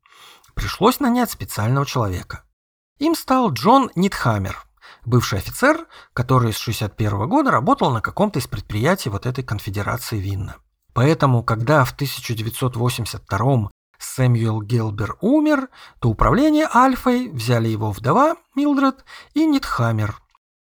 Пришлось 0.56 1.02
нанять 1.02 1.32
специального 1.32 1.86
человека. 1.86 2.44
Им 3.00 3.16
стал 3.16 3.52
Джон 3.52 3.92
Нитхаммер, 3.96 4.66
бывший 5.06 5.40
офицер, 5.40 5.88
который 6.14 6.54
с 6.54 6.58
61 6.58 7.28
года 7.28 7.52
работал 7.52 7.92
на 7.92 8.02
каком-то 8.02 8.40
из 8.40 8.48
предприятий 8.48 9.10
вот 9.10 9.26
этой 9.26 9.44
конфедерации 9.44 10.20
Винна. 10.20 10.56
Поэтому, 10.94 11.44
когда 11.44 11.84
в 11.86 11.94
1982 11.94 13.70
Сэмюэл 14.00 14.62
Гелбер 14.62 15.18
умер, 15.22 15.70
то 16.00 16.10
управление 16.10 16.68
Альфой 16.74 17.30
взяли 17.30 17.68
его 17.68 17.92
вдова 17.92 18.38
Милдред 18.56 19.04
и 19.34 19.46
Нитхаммер, 19.46 20.16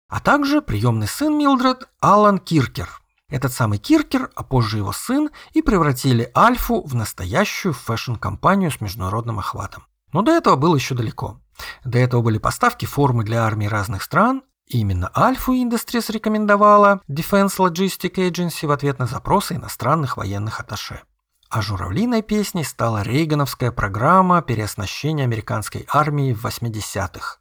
а 0.08 0.20
также 0.20 0.60
приемный 0.60 1.06
сын 1.06 1.36
Милдред 1.38 1.88
Алан 2.00 2.38
Киркер. 2.38 2.88
Этот 3.30 3.52
самый 3.52 3.78
Киркер, 3.78 4.30
а 4.34 4.42
позже 4.42 4.78
его 4.78 4.92
сын, 4.92 5.30
и 5.52 5.62
превратили 5.62 6.30
Альфу 6.34 6.82
в 6.82 6.94
настоящую 6.94 7.74
фэшн-компанию 7.74 8.70
с 8.70 8.80
международным 8.80 9.38
охватом. 9.38 9.84
Но 10.12 10.22
до 10.22 10.32
этого 10.32 10.56
было 10.56 10.74
еще 10.74 10.94
далеко. 10.94 11.38
До 11.84 11.98
этого 11.98 12.22
были 12.22 12.38
поставки 12.38 12.86
формы 12.86 13.24
для 13.24 13.44
армий 13.44 13.68
разных 13.68 14.02
стран, 14.02 14.42
именно 14.66 15.10
Альфу 15.16 15.54
Industries 15.54 16.12
рекомендовала 16.12 17.00
Defense 17.08 17.58
Logistic 17.58 18.14
Agency 18.14 18.66
в 18.66 18.70
ответ 18.70 18.98
на 18.98 19.06
запросы 19.06 19.54
иностранных 19.54 20.16
военных 20.16 20.60
атташе. 20.60 21.02
А 21.50 21.62
журавлиной 21.62 22.22
песней 22.22 22.64
стала 22.64 23.02
рейгановская 23.02 23.72
программа 23.72 24.42
переоснащения 24.42 25.24
американской 25.24 25.86
армии 25.88 26.34
в 26.34 26.44
80-х. 26.44 27.38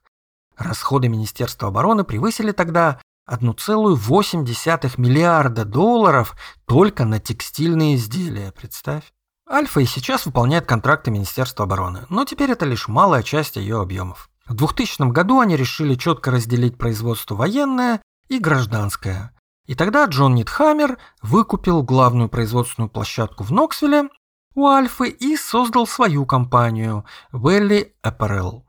Расходы 0.55 1.09
Министерства 1.09 1.67
обороны 1.67 2.03
превысили 2.03 2.51
тогда 2.51 3.01
1,8 3.29 4.93
миллиарда 4.97 5.65
долларов 5.65 6.35
только 6.65 7.03
на 7.03 7.19
текстильные 7.19 7.95
изделия, 7.95 8.53
представь. 8.53 9.13
Альфа 9.49 9.79
и 9.79 9.85
сейчас 9.85 10.25
выполняет 10.25 10.65
контракты 10.65 11.09
Министерства 11.09 11.63
обороны, 11.63 12.05
но 12.09 12.25
теперь 12.25 12.51
это 12.51 12.65
лишь 12.65 12.89
малая 12.89 13.23
часть 13.23 13.55
ее 13.55 13.79
объемов. 13.79 14.29
В 14.45 14.53
2000 14.53 15.09
году 15.11 15.39
они 15.39 15.55
решили 15.55 15.95
четко 15.95 16.31
разделить 16.31 16.77
производство 16.77 17.35
военное 17.35 18.01
и 18.27 18.39
гражданское. 18.39 19.33
И 19.65 19.75
тогда 19.75 20.05
Джон 20.05 20.35
Нитхаммер 20.35 20.97
выкупил 21.21 21.81
главную 21.81 22.29
производственную 22.29 22.89
площадку 22.89 23.43
в 23.43 23.51
Ноксвилле 23.51 24.09
у 24.53 24.67
Альфы 24.67 25.09
и 25.09 25.37
создал 25.37 25.87
свою 25.87 26.25
компанию 26.25 27.05
Valley 27.31 27.91
Apparel, 28.03 28.63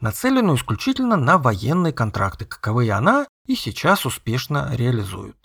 нацеленную 0.00 0.56
исключительно 0.56 1.16
на 1.16 1.38
военные 1.38 1.92
контракты, 1.92 2.44
каковые 2.44 2.92
она 2.92 3.26
и 3.46 3.54
сейчас 3.54 4.04
успешно 4.04 4.70
реализует. 4.74 5.36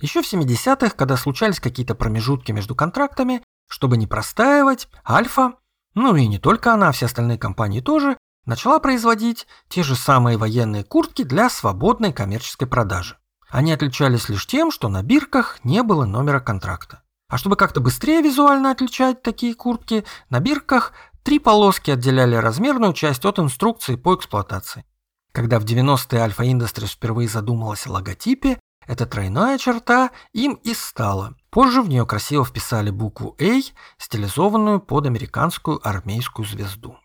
Еще 0.00 0.22
в 0.22 0.32
70-х, 0.32 0.90
когда 0.90 1.16
случались 1.16 1.60
какие-то 1.60 1.94
промежутки 1.94 2.52
между 2.52 2.74
контрактами, 2.74 3.42
чтобы 3.68 3.96
не 3.96 4.06
простаивать, 4.06 4.88
Альфа, 5.08 5.54
ну 5.94 6.14
и 6.16 6.26
не 6.26 6.38
только 6.38 6.74
она, 6.74 6.92
все 6.92 7.06
остальные 7.06 7.38
компании 7.38 7.80
тоже, 7.80 8.16
начала 8.44 8.78
производить 8.78 9.46
те 9.68 9.82
же 9.82 9.96
самые 9.96 10.36
военные 10.36 10.84
куртки 10.84 11.22
для 11.22 11.50
свободной 11.50 12.12
коммерческой 12.12 12.66
продажи. 12.66 13.16
Они 13.48 13.72
отличались 13.72 14.28
лишь 14.28 14.46
тем, 14.46 14.70
что 14.70 14.88
на 14.88 15.02
бирках 15.02 15.58
не 15.64 15.82
было 15.82 16.04
номера 16.04 16.40
контракта. 16.40 17.02
А 17.28 17.38
чтобы 17.38 17.56
как-то 17.56 17.80
быстрее 17.80 18.22
визуально 18.22 18.70
отличать 18.70 19.22
такие 19.22 19.54
куртки, 19.54 20.04
на 20.30 20.40
бирках 20.40 20.92
три 21.22 21.38
полоски 21.38 21.90
отделяли 21.90 22.36
размерную 22.36 22.92
часть 22.92 23.24
от 23.24 23.38
инструкции 23.38 23.96
по 23.96 24.14
эксплуатации. 24.14 24.84
Когда 25.32 25.58
в 25.58 25.64
90-е 25.64 26.20
Альфа 26.20 26.44
Industries 26.44 26.92
впервые 26.92 27.28
задумалась 27.28 27.86
о 27.86 27.92
логотипе, 27.92 28.58
эта 28.86 29.06
тройная 29.06 29.58
черта 29.58 30.10
им 30.32 30.54
и 30.54 30.74
стала. 30.74 31.34
Позже 31.50 31.82
в 31.82 31.88
нее 31.88 32.06
красиво 32.06 32.44
вписали 32.44 32.90
букву 32.90 33.36
A, 33.40 33.60
стилизованную 33.98 34.80
под 34.80 35.06
американскую 35.06 35.80
армейскую 35.86 36.46
звезду. 36.46 36.96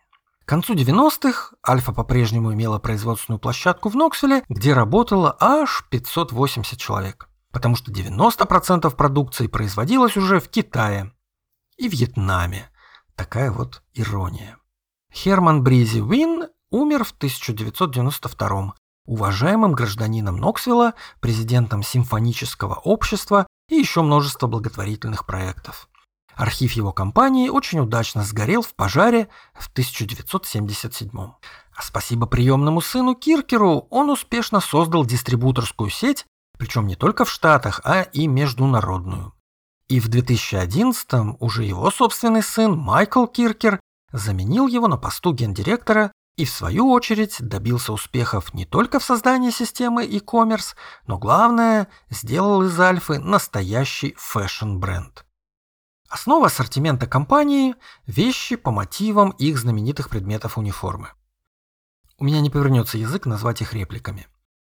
К 0.46 0.48
концу 0.48 0.74
90-х 0.74 1.56
Альфа 1.68 1.94
по-прежнему 1.94 2.54
имела 2.54 2.80
производственную 2.80 3.40
площадку 3.40 3.90
в 3.90 3.96
Ноксвилле, 3.96 4.44
где 4.50 4.74
работало 4.74 5.36
аж 5.40 5.86
580 5.90 6.78
человек. 6.78 7.30
Потому 7.52 7.76
что 7.76 7.92
90% 7.92 8.94
продукции 8.96 9.48
производилось 9.48 10.18
уже 10.18 10.40
в 10.40 10.50
Китае 10.50 11.12
и 11.78 11.88
Вьетнаме. 11.88 12.70
Такая 13.16 13.52
вот 13.52 13.84
ирония. 13.94 14.58
Херман 15.14 15.64
Бризи 15.64 16.00
Уин 16.00 16.48
умер 16.70 17.04
в 17.04 17.12
1992 17.12 18.74
уважаемым 19.06 19.74
гражданином 19.74 20.38
Ноксвилла, 20.38 20.94
президентом 21.20 21.84
симфонического 21.84 22.76
общества 22.76 23.48
и 23.70 23.76
еще 23.76 24.02
множество 24.02 24.48
благотворительных 24.48 25.26
проектов. 25.26 25.88
Архив 26.36 26.74
его 26.74 26.92
компании 26.92 27.50
очень 27.50 27.80
удачно 27.80 28.24
сгорел 28.24 28.62
в 28.62 28.74
пожаре 28.74 29.28
в 29.54 29.70
1977 29.70 31.10
А 31.14 31.82
спасибо 31.82 32.26
приемному 32.26 32.82
сыну 32.82 33.16
Киркеру 33.16 33.88
он 33.90 34.10
успешно 34.10 34.60
создал 34.60 35.06
дистрибуторскую 35.06 35.90
сеть, 35.90 36.26
причем 36.58 36.88
не 36.88 36.96
только 36.96 37.26
в 37.26 37.30
Штатах, 37.30 37.82
а 37.84 38.02
и 38.02 38.28
международную. 38.28 39.34
И 39.88 40.00
в 40.00 40.08
2011 40.08 41.38
уже 41.40 41.64
его 41.64 41.92
собственный 41.92 42.42
сын 42.44 42.78
Майкл 42.78 43.26
Киркер 43.26 43.80
заменил 44.14 44.68
его 44.68 44.88
на 44.88 44.98
посту 44.98 45.34
гендиректора 45.34 46.12
и 46.38 46.46
в 46.46 46.50
свою 46.50 46.90
очередь 46.92 47.38
добился 47.40 47.94
успехов 47.94 48.54
не 48.54 48.66
только 48.66 49.00
в 49.00 49.04
создании 49.04 49.52
системы 49.52 50.06
e-commerce, 50.06 50.76
но 51.06 51.18
главное, 51.18 51.88
сделал 52.10 52.64
из 52.64 52.80
Альфы 52.80 53.20
настоящий 53.20 54.16
фэшн-бренд. 54.18 55.26
Основа 56.10 56.48
ассортимента 56.48 57.08
компании– 57.08 57.76
вещи 58.06 58.56
по 58.56 58.72
мотивам 58.72 59.30
их 59.32 59.58
знаменитых 59.58 60.10
предметов 60.10 60.58
униформы. 60.58 61.10
У 62.18 62.26
меня 62.26 62.42
не 62.42 62.50
повернется 62.50 62.98
язык 62.98 63.26
назвать 63.26 63.62
их 63.62 63.74
репликами. 63.74 64.28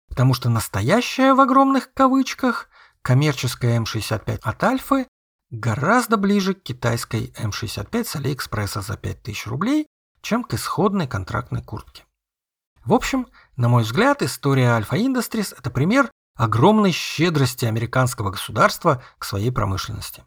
Потому 0.07 0.33
что 0.33 0.49
настоящая 0.49 1.33
в 1.33 1.39
огромных 1.39 1.93
кавычках 1.93 2.69
коммерческая 3.01 3.79
М65 3.79 4.39
от 4.43 4.63
Альфы 4.63 5.07
гораздо 5.49 6.17
ближе 6.17 6.53
к 6.53 6.63
китайской 6.63 7.33
М65 7.37 8.03
с 8.03 8.15
Алиэкспресса 8.17 8.81
за 8.81 8.97
5000 8.97 9.47
рублей, 9.47 9.87
чем 10.21 10.43
к 10.43 10.53
исходной 10.53 11.07
контрактной 11.07 11.61
куртке. 11.61 12.05
В 12.83 12.93
общем, 12.93 13.27
на 13.55 13.69
мой 13.69 13.83
взгляд, 13.83 14.23
история 14.23 14.71
Альфа 14.71 14.97
Industries– 14.97 15.55
это 15.59 15.69
пример 15.69 16.09
огромной 16.35 16.91
щедрости 16.91 17.65
американского 17.65 18.31
государства 18.31 19.03
к 19.19 19.25
своей 19.25 19.51
промышленности. 19.51 20.23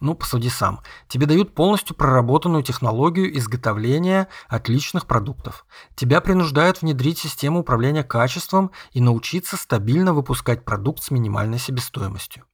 Ну, 0.00 0.14
посуди 0.14 0.50
сам. 0.50 0.82
Тебе 1.08 1.26
дают 1.26 1.54
полностью 1.54 1.96
проработанную 1.96 2.62
технологию 2.62 3.36
изготовления 3.38 4.28
отличных 4.46 5.06
продуктов. 5.06 5.66
Тебя 5.94 6.20
принуждают 6.20 6.82
внедрить 6.82 7.18
систему 7.18 7.60
управления 7.60 8.04
качеством 8.04 8.72
и 8.92 9.00
научиться 9.00 9.56
стабильно 9.56 10.12
выпускать 10.12 10.64
продукт 10.64 11.02
с 11.02 11.10
минимальной 11.10 11.58
себестоимостью. 11.58 12.44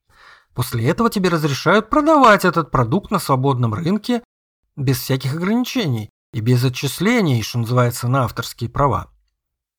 После 0.55 0.87
этого 0.87 1.11
тебе 1.11 1.31
разрешают 1.31 1.91
продавать 1.91 2.45
этот 2.45 2.71
продукт 2.71 3.11
на 3.11 3.19
свободном 3.19 3.75
рынке 3.75 4.23
без 4.77 4.99
всяких 5.01 5.35
ограничений 5.35 6.11
и 6.33 6.41
без 6.41 6.65
отчислений, 6.65 7.43
что 7.43 7.59
называется, 7.59 8.09
на 8.09 8.25
авторские 8.25 8.71
права. 8.71 9.09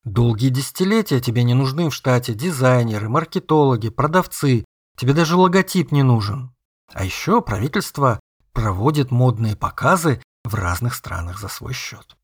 Долгие 0.03 0.49
десятилетия 0.49 1.19
тебе 1.19 1.43
не 1.43 1.53
нужны 1.53 1.89
в 1.89 1.93
штате 1.93 2.33
дизайнеры, 2.33 3.09
маркетологи, 3.09 3.89
продавцы. 3.89 4.65
Тебе 4.97 5.13
даже 5.13 5.35
логотип 5.37 5.91
не 5.91 6.03
нужен. 6.03 6.53
А 6.91 7.05
еще 7.05 7.41
правительство 7.41 8.19
проводит 8.51 9.11
модные 9.11 9.55
показы 9.55 10.21
в 10.43 10.53
разных 10.55 10.93
странах 10.93 11.39
за 11.39 11.47
свой 11.47 11.73
счет. 11.73 12.17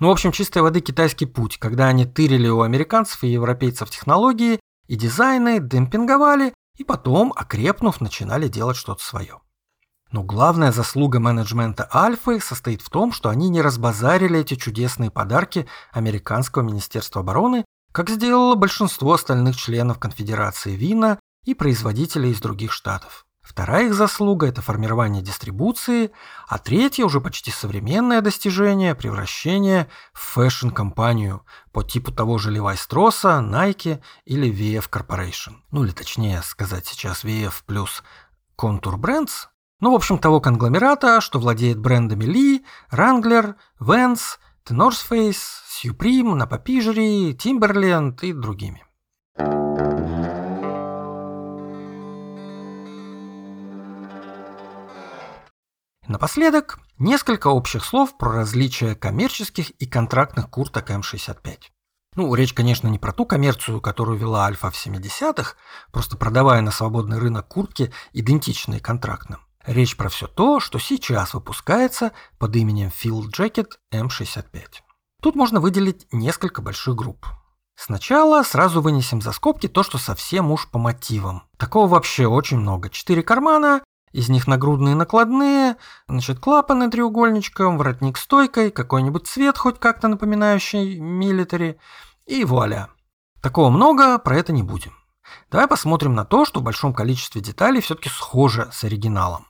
Ну, 0.00 0.08
в 0.08 0.12
общем, 0.12 0.32
чистой 0.32 0.62
воды 0.62 0.80
китайский 0.80 1.26
путь, 1.26 1.58
когда 1.58 1.88
они 1.88 2.06
тырили 2.06 2.48
у 2.48 2.62
американцев 2.62 3.22
и 3.22 3.28
европейцев 3.28 3.90
технологии 3.90 4.58
и 4.88 4.96
дизайны, 4.96 5.60
демпинговали, 5.60 6.54
и 6.78 6.84
потом, 6.84 7.34
окрепнув, 7.36 8.00
начинали 8.00 8.48
делать 8.48 8.78
что-то 8.78 9.04
свое. 9.04 9.40
Но 10.12 10.22
главная 10.22 10.72
заслуга 10.72 11.20
менеджмента 11.20 11.88
Альфы 11.94 12.40
состоит 12.40 12.82
в 12.82 12.90
том, 12.90 13.12
что 13.12 13.28
они 13.28 13.48
не 13.48 13.62
разбазарили 13.62 14.40
эти 14.40 14.54
чудесные 14.56 15.10
подарки 15.10 15.66
американского 15.92 16.62
министерства 16.62 17.20
обороны, 17.20 17.64
как 17.92 18.10
сделало 18.10 18.56
большинство 18.56 19.12
остальных 19.12 19.56
членов 19.56 19.98
конфедерации 19.98 20.74
Вина 20.74 21.18
и 21.44 21.54
производителей 21.54 22.30
из 22.30 22.40
других 22.40 22.72
штатов. 22.72 23.24
Вторая 23.40 23.86
их 23.86 23.94
заслуга– 23.94 24.46
это 24.48 24.62
формирование 24.62 25.22
дистрибуции, 25.22 26.12
а 26.46 26.58
третье 26.58 27.04
уже 27.04 27.20
почти 27.20 27.50
современное 27.50 28.20
достижение– 28.20 28.94
превращение 28.96 29.88
в 30.12 30.20
фэшн-компанию 30.20 31.44
по 31.72 31.82
типу 31.82 32.12
того 32.12 32.38
же 32.38 32.54
Levi 32.54 32.76
Strauss, 32.76 33.24
Nike 33.24 34.00
или 34.24 34.52
VF 34.52 34.90
Corporation. 34.90 35.54
Ну 35.70 35.84
или 35.84 35.90
точнее 35.90 36.42
сказать 36.42 36.86
сейчас 36.86 37.24
VF 37.24 37.54
плюс 37.66 38.04
Contour 38.56 38.96
Brands. 38.96 39.48
Ну, 39.80 39.92
в 39.92 39.94
общем, 39.94 40.18
того 40.18 40.42
конгломерата, 40.42 41.22
что 41.22 41.38
владеет 41.38 41.78
брендами 41.78 42.24
Lee, 42.24 42.64
Wrangler, 42.92 43.54
Vans, 43.80 44.38
The 44.68 44.76
North 44.76 45.08
Face, 45.10 45.38
Supreme, 45.82 46.34
Napapijeri, 46.34 47.34
Timberland 47.34 48.18
и 48.20 48.34
другими. 48.34 48.84
Напоследок, 56.06 56.78
несколько 56.98 57.48
общих 57.48 57.82
слов 57.84 58.18
про 58.18 58.32
различия 58.32 58.94
коммерческих 58.94 59.70
и 59.70 59.86
контрактных 59.86 60.50
курток 60.50 60.90
М65. 60.90 61.56
Ну, 62.16 62.34
речь, 62.34 62.52
конечно, 62.52 62.88
не 62.88 62.98
про 62.98 63.12
ту 63.12 63.24
коммерцию, 63.24 63.80
которую 63.80 64.18
вела 64.18 64.44
Альфа 64.44 64.70
в 64.70 64.74
70-х, 64.74 65.54
просто 65.90 66.18
продавая 66.18 66.60
на 66.60 66.70
свободный 66.70 67.18
рынок 67.18 67.48
куртки, 67.48 67.92
идентичные 68.12 68.80
контрактным. 68.80 69.40
Речь 69.66 69.96
про 69.96 70.08
все 70.08 70.26
то, 70.26 70.58
что 70.58 70.78
сейчас 70.78 71.34
выпускается 71.34 72.12
под 72.38 72.56
именем 72.56 72.88
Field 72.88 73.30
Jacket 73.36 73.72
M65. 73.92 74.80
Тут 75.22 75.34
можно 75.34 75.60
выделить 75.60 76.06
несколько 76.12 76.62
больших 76.62 76.96
групп. 76.96 77.26
Сначала 77.76 78.42
сразу 78.42 78.80
вынесем 78.80 79.20
за 79.20 79.32
скобки 79.32 79.68
то, 79.68 79.82
что 79.82 79.98
совсем 79.98 80.50
уж 80.50 80.68
по 80.70 80.78
мотивам. 80.78 81.44
Такого 81.58 81.88
вообще 81.88 82.26
очень 82.26 82.58
много. 82.58 82.88
Четыре 82.88 83.22
кармана, 83.22 83.82
из 84.12 84.28
них 84.28 84.46
нагрудные 84.46 84.94
накладные, 84.94 85.76
значит, 86.08 86.40
клапаны 86.40 86.90
треугольничком, 86.90 87.78
воротник 87.78 88.18
стойкой, 88.18 88.70
какой-нибудь 88.70 89.26
цвет, 89.26 89.56
хоть 89.56 89.78
как-то 89.78 90.08
напоминающий 90.08 90.98
милитари, 90.98 91.78
и 92.26 92.44
вуаля. 92.44 92.88
Такого 93.40 93.70
много, 93.70 94.18
про 94.18 94.36
это 94.36 94.52
не 94.52 94.62
будем. 94.62 94.92
Давай 95.50 95.68
посмотрим 95.68 96.14
на 96.14 96.24
то, 96.24 96.44
что 96.44 96.60
в 96.60 96.64
большом 96.64 96.92
количестве 96.92 97.40
деталей 97.40 97.80
все-таки 97.80 98.08
схоже 98.08 98.68
с 98.72 98.84
оригиналом. 98.84 99.46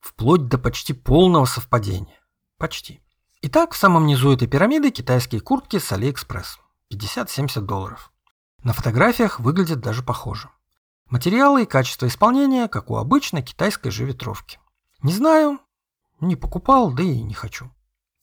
Вплоть 0.00 0.48
до 0.48 0.58
почти 0.58 0.92
полного 0.92 1.44
совпадения. 1.44 2.18
Почти. 2.58 3.02
Итак, 3.42 3.72
в 3.72 3.76
самом 3.76 4.06
низу 4.06 4.32
этой 4.32 4.48
пирамиды 4.48 4.90
китайские 4.90 5.40
куртки 5.40 5.78
с 5.78 5.92
Алиэкспресс. 5.92 6.58
50-70 6.92 7.60
долларов. 7.60 8.12
На 8.62 8.72
фотографиях 8.72 9.40
выглядят 9.40 9.80
даже 9.80 10.02
похоже. 10.02 10.50
Материалы 11.08 11.62
и 11.62 11.66
качество 11.66 12.06
исполнения, 12.06 12.68
как 12.68 12.90
у 12.90 12.96
обычной 12.96 13.42
китайской 13.42 13.90
же 13.90 14.04
ветровки. 14.04 14.58
Не 15.02 15.12
знаю, 15.12 15.58
не 16.20 16.36
покупал, 16.36 16.92
да 16.92 17.02
и 17.02 17.22
не 17.22 17.34
хочу. 17.34 17.70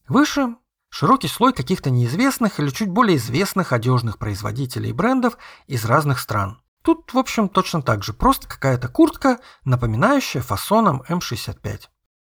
Выше 0.07 0.55
широкий 0.89 1.27
слой 1.27 1.53
каких-то 1.53 1.89
неизвестных 1.89 2.59
или 2.59 2.69
чуть 2.69 2.89
более 2.89 3.17
известных 3.17 3.73
одежных 3.73 4.17
производителей 4.17 4.91
и 4.91 4.93
брендов 4.93 5.37
из 5.65 5.85
разных 5.85 6.19
стран. 6.19 6.61
Тут, 6.88 7.13
в 7.13 7.17
общем, 7.17 7.50
точно 7.50 7.82
так 7.82 8.02
же, 8.02 8.13
просто 8.13 8.47
какая-то 8.47 8.88
куртка, 8.88 9.39
напоминающая 9.65 10.41
фасоном 10.41 11.04
М65. 11.10 11.82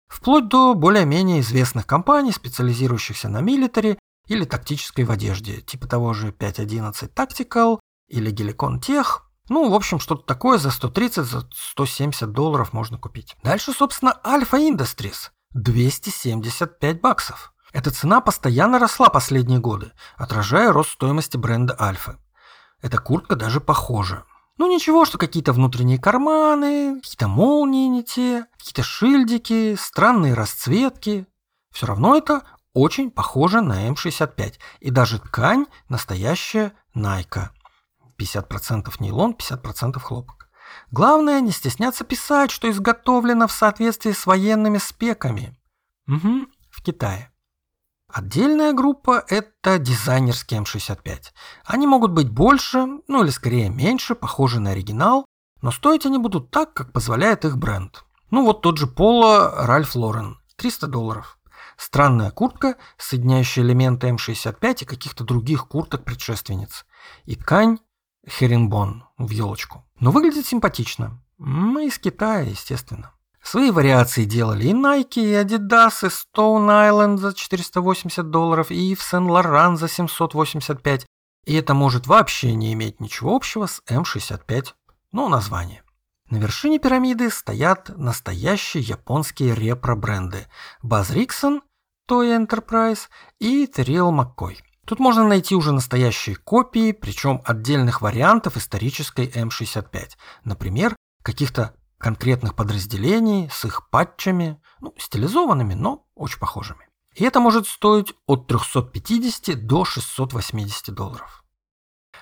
Вплоть 0.08 0.48
до 0.48 0.74
более-менее 0.74 1.42
известных 1.42 1.86
компаний, 1.86 2.32
специализирующихся 2.32 3.28
на 3.28 3.40
милитаре 3.40 4.00
или 4.26 4.44
тактической 4.44 5.04
в 5.04 5.12
одежде, 5.12 5.60
типа 5.60 5.86
того 5.86 6.12
же 6.12 6.32
5.11 6.32 7.14
Tactical 7.14 7.78
или 8.08 8.34
Helicon 8.34 8.80
Tech. 8.80 9.06
Ну, 9.48 9.70
в 9.70 9.74
общем, 9.74 10.00
что-то 10.00 10.24
такое 10.26 10.58
за 10.58 10.72
130, 10.72 11.24
за 11.24 11.48
170 11.54 12.32
долларов 12.32 12.72
можно 12.72 12.98
купить. 12.98 13.36
Дальше, 13.44 13.72
собственно, 13.72 14.18
Alpha 14.24 14.58
Industries. 14.58 15.30
275 15.54 17.00
баксов. 17.00 17.52
Эта 17.72 17.92
цена 17.92 18.20
постоянно 18.20 18.80
росла 18.80 19.08
последние 19.08 19.60
годы, 19.60 19.92
отражая 20.16 20.72
рост 20.72 20.90
стоимости 20.90 21.36
бренда 21.36 21.76
Альфа. 21.80 22.18
Эта 22.82 22.98
куртка 22.98 23.36
даже 23.36 23.60
похожа. 23.60 24.24
Ну 24.58 24.66
ничего, 24.66 25.04
что 25.04 25.18
какие-то 25.18 25.52
внутренние 25.52 25.98
карманы, 25.98 27.00
какие-то 27.00 27.28
молнии 27.28 27.86
не 27.86 28.02
те, 28.02 28.46
какие-то 28.58 28.82
шильдики, 28.82 29.76
странные 29.76 30.34
расцветки. 30.34 31.26
Все 31.70 31.86
равно 31.86 32.16
это 32.16 32.42
очень 32.74 33.10
похоже 33.10 33.60
на 33.60 33.88
М65. 33.88 34.54
И 34.80 34.90
даже 34.90 35.20
ткань 35.20 35.66
настоящая 35.88 36.72
Найка. 36.92 37.52
50% 38.18 38.92
нейлон, 38.98 39.36
50% 39.38 40.00
хлопок. 40.00 40.48
Главное 40.90 41.40
не 41.40 41.52
стесняться 41.52 42.04
писать, 42.04 42.50
что 42.50 42.68
изготовлено 42.68 43.46
в 43.46 43.52
соответствии 43.52 44.12
с 44.12 44.26
военными 44.26 44.78
спеками. 44.78 45.56
Угу, 46.08 46.46
в 46.70 46.82
Китае. 46.82 47.30
Отдельная 48.12 48.72
группа– 48.72 49.22
это 49.28 49.78
дизайнерские 49.78 50.60
М65. 50.62 51.32
Они 51.64 51.86
могут 51.86 52.12
быть 52.12 52.30
больше, 52.30 52.86
ну 53.06 53.22
или 53.22 53.30
скорее 53.30 53.68
меньше, 53.68 54.14
похожи 54.14 54.60
на 54.60 54.70
оригинал, 54.70 55.26
но 55.60 55.70
стоить 55.70 56.06
они 56.06 56.18
будут 56.18 56.50
так, 56.50 56.72
как 56.72 56.92
позволяет 56.92 57.44
их 57.44 57.58
бренд. 57.58 58.04
Ну 58.30 58.44
вот 58.44 58.62
тот 58.62 58.78
же 58.78 58.86
Поло 58.86 59.66
Ральф 59.66 59.94
Лорен, 59.94 60.38
300 60.56 60.86
долларов. 60.86 61.38
Странная 61.76 62.30
куртка, 62.30 62.76
соединяющая 62.96 63.62
элементы 63.62 64.08
М65 64.08 64.82
и 64.82 64.86
каких-то 64.86 65.24
других 65.24 65.68
курток 65.68 66.04
предшественниц. 66.04 66.86
И 67.24 67.36
ткань 67.36 67.78
херенбон 68.28 69.04
в 69.18 69.30
елочку. 69.30 69.84
Но 70.00 70.10
выглядит 70.10 70.46
симпатично. 70.46 71.22
Мы 71.36 71.86
из 71.86 71.98
Китая, 71.98 72.40
естественно. 72.40 73.12
Свои 73.50 73.70
вариации 73.70 74.26
делали 74.26 74.66
и 74.66 74.72
Nike, 74.74 75.22
и 75.22 75.32
Adidas, 75.32 76.04
и 76.04 76.10
Stone 76.10 76.68
Island 76.68 77.16
за 77.16 77.32
480 77.32 78.28
долларов, 78.28 78.70
и 78.70 78.92
Yves 78.92 78.98
Saint 79.10 79.26
Laurent 79.26 79.76
за 79.76 79.88
785. 79.88 81.06
И 81.46 81.54
это 81.54 81.72
может 81.72 82.06
вообще 82.06 82.54
не 82.54 82.74
иметь 82.74 83.00
ничего 83.00 83.34
общего 83.34 83.64
с 83.64 83.80
М65, 83.88 84.74
ну, 85.12 85.30
название. 85.30 85.82
На 86.28 86.36
вершине 86.36 86.78
пирамиды 86.78 87.30
стоят 87.30 87.88
настоящие 87.96 88.82
японские 88.82 89.54
ретро-бренды 89.54 90.46
Buzz 90.84 91.14
Rixon, 91.14 91.62
Toy 92.06 92.46
Enterprise 92.46 93.08
и 93.38 93.64
Terrell 93.64 94.12
McCoy. 94.12 94.58
Тут 94.84 94.98
можно 94.98 95.26
найти 95.26 95.54
уже 95.54 95.72
настоящие 95.72 96.36
копии, 96.36 96.92
причем 96.92 97.40
отдельных 97.46 98.02
вариантов 98.02 98.58
исторической 98.58 99.26
М65. 99.26 100.10
Например, 100.44 100.94
каких-то 101.22 101.77
конкретных 101.98 102.54
подразделений 102.54 103.50
с 103.50 103.64
их 103.64 103.88
патчами, 103.90 104.60
ну, 104.80 104.94
стилизованными, 104.98 105.74
но 105.74 106.06
очень 106.14 106.38
похожими. 106.38 106.88
И 107.14 107.24
это 107.24 107.40
может 107.40 107.66
стоить 107.66 108.14
от 108.26 108.46
350 108.46 109.66
до 109.66 109.84
680 109.84 110.94
долларов. 110.94 111.44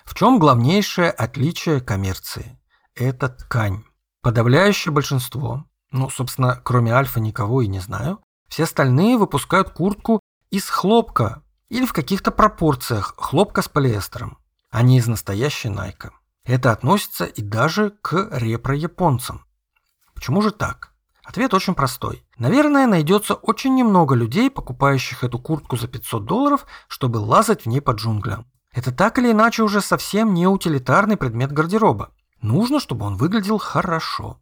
В 0.04 0.14
чем 0.14 0.38
главнейшее 0.38 1.10
отличие 1.10 1.80
коммерции? 1.80 2.58
Это 2.94 3.28
ткань. 3.28 3.84
Подавляющее 4.22 4.92
большинство, 4.92 5.66
ну, 5.90 6.08
собственно, 6.10 6.60
кроме 6.64 6.92
Альфа 6.94 7.20
никого 7.20 7.62
и 7.62 7.66
не 7.66 7.80
знаю, 7.80 8.20
все 8.48 8.64
остальные 8.64 9.18
выпускают 9.18 9.70
куртку 9.70 10.20
из 10.50 10.68
хлопка 10.68 11.42
или 11.68 11.84
в 11.84 11.92
каких-то 11.92 12.30
пропорциях 12.30 13.14
хлопка 13.18 13.62
с 13.62 13.68
полиэстером, 13.68 14.38
а 14.70 14.82
не 14.82 14.98
из 14.98 15.06
настоящей 15.06 15.68
Найка. 15.68 16.12
Это 16.44 16.70
относится 16.70 17.24
и 17.24 17.42
даже 17.42 17.90
к 17.90 18.28
репро-японцам. 18.30 19.45
Почему 20.16 20.42
же 20.42 20.50
так? 20.50 20.92
Ответ 21.22 21.54
очень 21.54 21.74
простой. 21.74 22.24
Наверное, 22.38 22.86
найдется 22.86 23.34
очень 23.34 23.74
немного 23.74 24.14
людей, 24.14 24.50
покупающих 24.50 25.22
эту 25.22 25.38
куртку 25.38 25.76
за 25.76 25.86
500 25.86 26.24
долларов, 26.24 26.66
чтобы 26.88 27.18
лазать 27.18 27.62
в 27.62 27.66
ней 27.66 27.80
по 27.80 27.92
джунглям. 27.92 28.46
Это 28.72 28.92
так 28.92 29.18
или 29.18 29.30
иначе 29.30 29.62
уже 29.62 29.80
совсем 29.80 30.34
не 30.34 30.46
утилитарный 30.46 31.16
предмет 31.16 31.52
гардероба. 31.52 32.12
Нужно, 32.40 32.80
чтобы 32.80 33.06
он 33.06 33.16
выглядел 33.16 33.58
хорошо. 33.58 34.40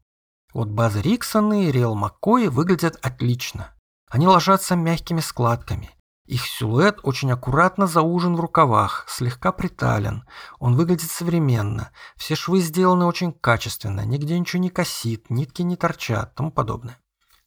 Вот 0.53 0.69
базы 0.69 1.03
Риксоны 1.03 1.67
и 1.67 1.73
Риэл 1.73 1.95
Маккои 1.95 2.47
выглядят 2.47 2.99
отлично. 3.03 3.71
Они 4.09 4.27
ложатся 4.29 4.77
мягкими 4.77 5.21
складками. 5.21 5.91
Их 6.27 6.47
силуэт 6.47 7.01
очень 7.03 7.31
аккуратно 7.33 7.87
заужен 7.87 8.35
в 8.35 8.41
рукавах, 8.41 9.05
слегка 9.09 9.53
притален. 9.53 10.25
Он 10.59 10.75
выглядит 10.75 11.11
современно. 11.11 11.91
Все 12.17 12.35
швы 12.35 12.61
сделаны 12.61 13.05
очень 13.05 13.33
качественно, 13.33 14.07
нигде 14.07 14.39
ничего 14.39 14.63
не 14.63 14.71
косит, 14.71 15.29
нитки 15.29 15.61
не 15.63 15.77
торчат, 15.77 16.35
тому 16.35 16.51
подобное. 16.51 16.99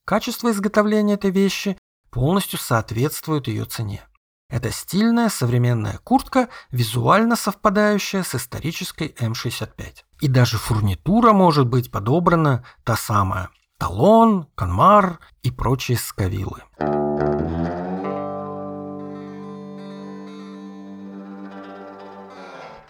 Качество 0.05 0.51
изготовления 0.51 1.15
этой 1.15 1.31
вещи 1.31 1.77
полностью 2.11 2.59
соответствует 2.59 3.47
ее 3.47 3.65
цене. 3.65 4.07
Это 4.49 4.71
стильная 4.71 5.29
современная 5.29 5.97
куртка, 5.97 6.47
визуально 6.71 7.35
совпадающая 7.35 8.23
с 8.23 8.35
исторической 8.35 9.13
М65. 9.19 10.03
И 10.21 10.27
даже 10.27 10.57
фурнитура 10.57 11.33
может 11.33 11.67
быть 11.67 11.91
подобрана 11.91 12.63
та 12.85 12.95
самая. 12.95 13.49
Талон, 13.77 14.47
канмар 14.55 15.19
и 15.41 15.51
прочие 15.51 15.97
скавилы. 15.97 16.63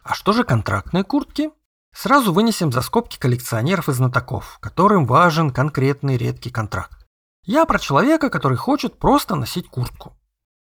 А 0.08 0.14
что 0.14 0.32
же 0.32 0.46
контрактные 0.46 1.04
куртки? 1.04 1.50
Сразу 1.94 2.32
вынесем 2.32 2.72
за 2.72 2.82
скобки 2.82 3.18
коллекционеров 3.18 3.90
и 3.90 3.92
знатоков, 3.94 4.58
которым 4.62 5.06
важен 5.06 5.52
конкретный 5.52 6.16
редкий 6.16 6.50
контракт. 6.50 7.06
Я 7.44 7.66
про 7.66 7.78
человека, 7.78 8.30
который 8.30 8.58
хочет 8.58 9.00
просто 9.00 9.36
носить 9.36 9.68
куртку. 9.68 10.18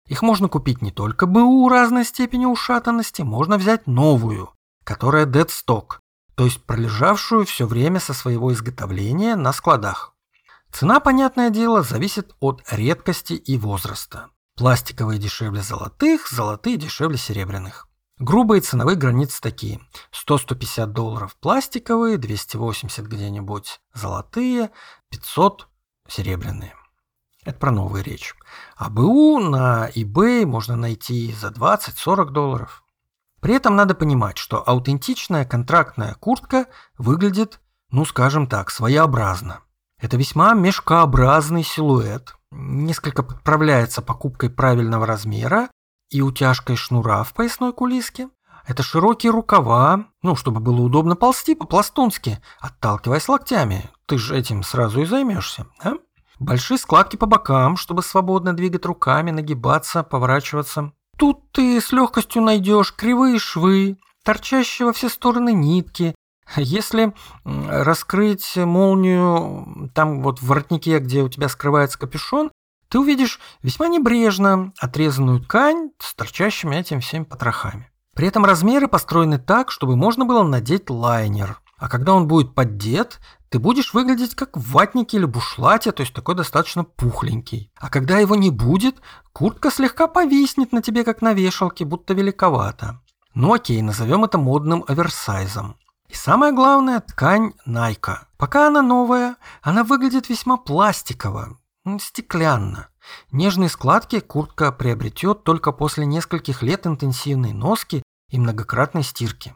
Их 0.06 0.20
можно 0.20 0.50
купить 0.50 0.82
не 0.82 0.90
только 0.90 1.24
БУ 1.24 1.70
разной 1.70 2.04
степени 2.04 2.44
ушатанности, 2.44 3.22
можно 3.22 3.56
взять 3.56 3.86
новую, 3.86 4.50
которая 4.84 5.24
stock, 5.24 6.00
то 6.34 6.44
есть 6.44 6.62
пролежавшую 6.64 7.46
все 7.46 7.66
время 7.66 8.00
со 8.00 8.12
своего 8.12 8.52
изготовления 8.52 9.34
на 9.34 9.54
складах. 9.54 10.14
Цена, 10.70 11.00
понятное 11.00 11.48
дело, 11.48 11.82
зависит 11.82 12.34
от 12.40 12.62
редкости 12.70 13.32
и 13.32 13.56
возраста. 13.56 14.28
Пластиковые 14.58 15.18
дешевле 15.18 15.62
золотых, 15.62 16.28
золотые 16.28 16.76
дешевле 16.76 17.16
серебряных. 17.16 17.88
Грубые 18.22 18.60
ценовые 18.60 18.96
границы 18.96 19.40
такие. 19.40 19.80
100-150 20.12 20.86
долларов 20.86 21.34
пластиковые, 21.40 22.18
280 22.18 23.04
где-нибудь 23.08 23.80
золотые, 23.92 24.70
500 25.10 25.66
серебряные. 26.06 26.72
Это 27.44 27.58
про 27.58 27.72
новую 27.72 28.04
речь. 28.04 28.36
А 28.76 28.90
БУ 28.90 29.40
на 29.40 29.90
eBay 29.90 30.46
можно 30.46 30.76
найти 30.76 31.32
за 31.32 31.48
20-40 31.48 32.30
долларов. 32.30 32.84
При 33.40 33.54
этом 33.56 33.74
надо 33.74 33.96
понимать, 33.96 34.38
что 34.38 34.62
аутентичная 34.64 35.44
контрактная 35.44 36.14
куртка 36.14 36.66
выглядит, 36.96 37.60
ну 37.90 38.04
скажем 38.04 38.46
так, 38.46 38.70
своеобразно. 38.70 39.62
Это 39.98 40.16
весьма 40.16 40.54
мешкообразный 40.54 41.64
силуэт, 41.64 42.36
несколько 42.52 43.24
подправляется 43.24 44.00
покупкой 44.00 44.48
правильного 44.48 45.06
размера 45.06 45.70
и 46.12 46.20
утяжкой 46.20 46.76
шнура 46.76 47.24
в 47.24 47.32
поясной 47.32 47.72
кулиске. 47.72 48.28
Это 48.66 48.82
широкие 48.82 49.32
рукава, 49.32 50.06
ну, 50.22 50.36
чтобы 50.36 50.60
было 50.60 50.82
удобно 50.82 51.16
ползти 51.16 51.54
по-пластунски, 51.54 52.38
отталкиваясь 52.60 53.28
локтями. 53.28 53.90
Ты 54.06 54.18
же 54.18 54.36
этим 54.36 54.62
сразу 54.62 55.00
и 55.00 55.04
займешься, 55.04 55.66
да? 55.82 55.94
Большие 56.38 56.78
складки 56.78 57.16
по 57.16 57.26
бокам, 57.26 57.76
чтобы 57.76 58.02
свободно 58.02 58.52
двигать 58.52 58.84
руками, 58.84 59.30
нагибаться, 59.30 60.02
поворачиваться. 60.02 60.92
Тут 61.18 61.50
ты 61.52 61.80
с 61.80 61.92
легкостью 61.92 62.42
найдешь 62.42 62.94
кривые 62.94 63.38
швы, 63.38 63.98
торчащие 64.24 64.86
во 64.86 64.92
все 64.92 65.08
стороны 65.08 65.52
нитки. 65.52 66.14
Если 66.56 67.14
раскрыть 67.44 68.56
молнию 68.56 69.90
там 69.94 70.22
вот 70.22 70.40
в 70.40 70.46
воротнике, 70.46 70.98
где 70.98 71.22
у 71.22 71.28
тебя 71.28 71.48
скрывается 71.48 71.98
капюшон, 71.98 72.50
ты 72.92 72.98
увидишь 72.98 73.40
весьма 73.62 73.88
небрежно 73.88 74.74
отрезанную 74.78 75.40
ткань 75.40 75.92
с 75.98 76.14
торчащими 76.14 76.76
этим 76.76 77.00
всеми 77.00 77.24
потрохами. 77.24 77.90
При 78.14 78.28
этом 78.28 78.44
размеры 78.44 78.86
построены 78.86 79.38
так, 79.38 79.70
чтобы 79.70 79.96
можно 79.96 80.26
было 80.26 80.42
надеть 80.42 80.90
лайнер. 80.90 81.58
А 81.78 81.88
когда 81.88 82.12
он 82.12 82.28
будет 82.28 82.54
поддет, 82.54 83.18
ты 83.48 83.58
будешь 83.58 83.94
выглядеть 83.94 84.34
как 84.34 84.58
в 84.58 84.72
ватнике 84.72 85.16
или 85.16 85.24
бушлате, 85.24 85.90
то 85.92 86.02
есть 86.02 86.12
такой 86.12 86.34
достаточно 86.34 86.84
пухленький. 86.84 87.72
А 87.80 87.88
когда 87.88 88.18
его 88.18 88.36
не 88.36 88.50
будет, 88.50 89.00
куртка 89.32 89.70
слегка 89.70 90.06
повиснет 90.06 90.72
на 90.72 90.82
тебе, 90.82 91.02
как 91.02 91.22
на 91.22 91.32
вешалке, 91.32 91.86
будто 91.86 92.12
великовато. 92.12 93.00
Ну 93.32 93.54
окей, 93.54 93.80
назовем 93.80 94.24
это 94.24 94.36
модным 94.36 94.84
оверсайзом. 94.86 95.78
И 96.10 96.14
самое 96.14 96.52
главное, 96.52 97.00
ткань 97.00 97.54
Найка. 97.64 98.28
Пока 98.36 98.66
она 98.66 98.82
новая, 98.82 99.36
она 99.62 99.82
выглядит 99.82 100.28
весьма 100.28 100.58
пластиково, 100.58 101.56
стеклянно. 101.98 102.88
Нежные 103.30 103.68
складки 103.68 104.20
куртка 104.20 104.72
приобретет 104.72 105.44
только 105.44 105.72
после 105.72 106.06
нескольких 106.06 106.62
лет 106.62 106.86
интенсивной 106.86 107.52
носки 107.52 108.02
и 108.30 108.38
многократной 108.38 109.02
стирки. 109.02 109.54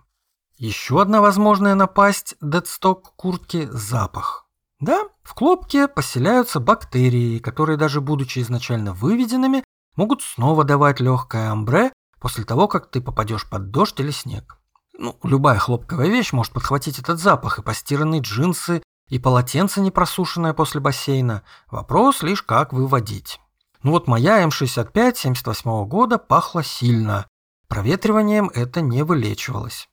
Еще 0.57 1.01
одна 1.01 1.21
возможная 1.21 1.75
напасть 1.75 2.35
дедсток 2.41 3.15
куртки– 3.17 3.69
запах. 3.71 4.47
Да, 4.81 5.05
в 5.23 5.35
клопке 5.35 5.89
поселяются 5.89 6.61
бактерии, 6.61 7.39
которые 7.39 7.77
даже 7.77 8.01
будучи 8.01 8.41
изначально 8.41 8.93
выведенными, 8.93 9.65
могут 9.97 10.23
снова 10.23 10.65
давать 10.65 11.01
легкое 11.01 11.51
амбре 11.51 11.93
после 12.21 12.45
того, 12.45 12.69
как 12.69 12.91
ты 12.91 13.01
попадешь 13.01 13.49
под 13.49 13.71
дождь 13.71 14.01
или 14.01 14.11
снег. 14.11 14.59
Ну, 14.99 15.19
любая 15.23 15.59
хлопковая 15.59 16.09
вещь 16.09 16.33
может 16.33 16.53
подхватить 16.53 16.99
этот 16.99 17.21
запах, 17.21 17.59
и 17.59 17.62
постиранные 17.62 18.21
джинсы, 18.21 18.83
и 19.09 19.19
полотенце 19.19 19.81
не 19.81 19.90
просушенное 19.90 20.53
после 20.53 20.81
бассейна. 20.81 21.42
Вопрос 21.71 22.23
лишь 22.23 22.42
как 22.42 22.73
выводить. 22.73 23.40
Ну 23.83 23.92
вот 23.92 24.09
моя 24.09 24.42
М65 24.45 25.16
78 25.16 25.87
года 25.87 26.19
пахла 26.19 26.62
сильно. 26.62 27.27
Проветриванием 27.69 28.51
это 28.55 28.81
не 28.81 29.03
вылечивалось. 29.03 29.88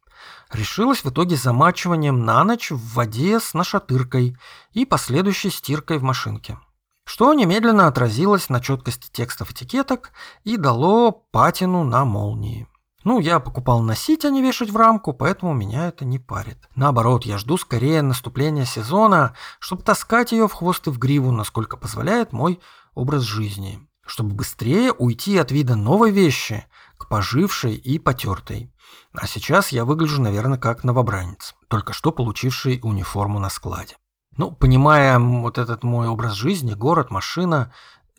Решилось 0.52 1.04
в 1.04 1.10
итоге 1.10 1.36
замачиванием 1.36 2.26
на 2.26 2.44
ночь 2.44 2.72
в 2.72 2.94
воде 2.94 3.40
с 3.40 3.54
нашатыркой 3.54 4.38
и 4.72 4.86
последующей 4.86 5.50
стиркой 5.50 5.98
в 5.98 6.04
машинке. 6.04 6.60
Что 7.06 7.34
немедленно 7.34 7.88
отразилось 7.88 8.50
на 8.50 8.62
четкости 8.62 9.10
текстов 9.12 9.52
этикеток 9.52 10.12
и 10.44 10.58
дало 10.58 11.12
патину 11.12 11.84
на 11.84 12.06
молнии. 12.06 12.68
Ну, 13.04 13.20
я 13.20 13.40
покупал 13.40 13.82
носить, 13.82 14.24
а 14.24 14.30
не 14.30 14.42
вешать 14.42 14.70
в 14.70 14.78
рамку, 14.78 15.14
поэтому 15.14 15.54
меня 15.54 15.88
это 15.88 16.06
не 16.06 16.20
парит. 16.20 16.58
Наоборот, 16.76 17.26
я 17.26 17.38
жду 17.38 17.58
скорее 17.58 18.02
наступления 18.02 18.66
сезона, 18.66 19.36
чтобы 19.60 19.84
таскать 19.84 20.32
ее 20.32 20.48
в 20.48 20.54
хвост 20.54 20.88
и 20.88 20.90
в 20.90 20.98
гриву, 21.00 21.32
насколько 21.32 21.76
позволяет 21.76 22.32
мой 22.32 22.62
образ 22.96 23.24
жизни. 23.24 23.86
Чтобы 24.06 24.36
быстрее 24.36 24.92
уйти 24.92 25.38
от 25.38 25.52
вида 25.52 25.76
новой 25.76 26.12
вещи 26.12 26.66
к 26.98 27.08
пожившей 27.08 27.76
и 27.76 28.00
потертой. 28.00 28.74
А 29.14 29.28
сейчас 29.28 29.70
я 29.70 29.86
выгляжу, 29.86 30.22
наверное, 30.22 30.58
как 30.58 30.84
новобранец, 30.84 31.56
только 31.68 31.94
что 31.94 32.12
получивший 32.12 32.80
униформу 32.84 33.40
на 33.40 33.50
складе. 33.50 33.98
Ну, 34.38 34.52
понимая 34.52 35.20
вот 35.20 35.58
этот 35.58 35.84
мой 35.84 36.08
образ 36.08 36.34
жизни, 36.34 36.74
город, 36.74 37.12
машина, 37.12 37.72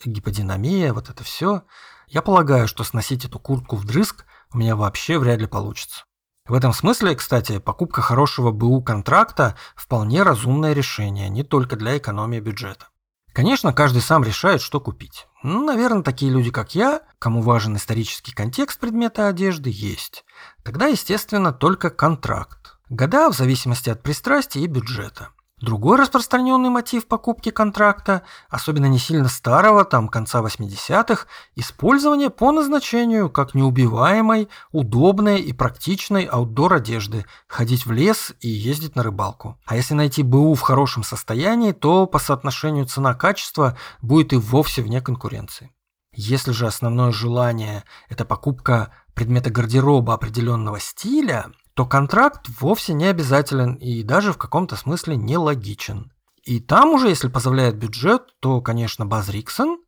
гиподинамия, 0.05 0.93
вот 0.93 1.11
это 1.11 1.25
все, 1.25 1.63
я 2.09 2.23
полагаю, 2.23 2.69
что 2.69 2.85
сносить 2.85 3.25
эту 3.25 3.39
куртку 3.39 3.77
вдрызг 3.77 4.25
у 4.55 4.59
меня 4.59 4.77
вообще 4.77 5.19
вряд 5.19 5.41
ли 5.41 5.47
получится. 5.47 6.05
В 6.47 6.55
этом 6.55 6.73
смысле, 6.73 7.17
кстати, 7.17 7.59
покупка 7.59 8.03
хорошего 8.03 8.53
БУ 8.53 8.83
контракта 8.83 9.57
вполне 9.75 10.23
разумное 10.23 10.73
решение, 10.75 11.29
не 11.29 11.43
только 11.43 11.77
для 11.77 11.99
экономии 11.99 12.39
бюджета. 12.39 12.87
Конечно, 13.33 13.73
каждый 13.73 14.01
сам 14.01 14.23
решает, 14.23 14.61
что 14.61 14.81
купить. 14.81 15.27
Ну, 15.43 15.65
наверное, 15.65 16.03
такие 16.03 16.31
люди, 16.31 16.51
как 16.51 16.77
я, 16.77 17.01
кому 17.19 17.43
важен 17.43 17.77
исторический 17.77 18.33
контекст 18.33 18.79
предмета 18.79 19.27
одежды, 19.27 19.71
есть. 19.73 20.25
Тогда, 20.63 20.87
естественно, 20.87 21.53
только 21.53 21.91
контракт. 21.91 22.77
Года 22.89 23.31
в 23.31 23.35
зависимости 23.35 23.91
от 23.91 24.03
пристрастия 24.03 24.61
и 24.61 24.69
бюджета. 24.69 25.31
Другой 25.61 25.99
распространенный 25.99 26.69
мотив 26.69 27.07
покупки 27.07 27.51
контракта, 27.51 28.23
особенно 28.51 28.87
не 28.87 28.99
сильно 28.99 29.29
старого, 29.29 29.85
там 29.85 30.09
конца 30.09 30.43
80-х, 30.43 31.27
использование 31.55 32.29
по 32.29 32.51
назначению 32.51 33.31
как 33.31 33.55
неубиваемой, 33.55 34.49
удобной 34.73 35.41
и 35.41 35.53
практичной 35.53 36.25
аутдор 36.25 36.75
одежды, 36.75 37.25
ходить 37.47 37.87
в 37.87 37.93
лес 37.93 38.35
и 38.41 38.49
ездить 38.49 38.97
на 38.97 39.05
рыбалку. 39.05 39.57
А 39.65 39.77
если 39.77 39.95
найти 39.95 40.25
БУ 40.25 40.55
в 40.55 40.61
хорошем 40.61 41.05
состоянии, 41.05 41.71
то 41.71 42.07
по 42.07 42.19
соотношению 42.19 42.87
цена-качество 42.87 43.79
будет 44.03 44.33
и 44.33 44.37
вовсе 44.37 44.83
вне 44.83 45.01
конкуренции. 45.01 45.71
Если 46.17 46.51
же 46.51 46.67
основное 46.67 47.13
желание– 47.13 47.85
это 48.09 48.25
покупка 48.25 48.93
предмета 49.15 49.51
гардероба 49.51 50.15
определенного 50.15 50.81
стиля– 50.81 51.47
то 51.75 51.87
контракт 51.87 52.49
вовсе 52.61 52.95
не 52.95 53.07
обязателен 53.07 53.75
и 53.75 54.03
даже 54.03 54.33
в 54.33 54.39
каком-то 54.39 54.77
смысле 54.77 55.17
нелогичен. 55.17 56.13
И 56.45 56.61
там 56.61 56.91
уже, 56.91 57.09
если 57.09 57.29
позволяет 57.29 57.77
бюджет, 57.77 58.23
то, 58.41 58.61
конечно, 58.61 59.07
Баз 59.07 59.29
Риксон, 59.29 59.79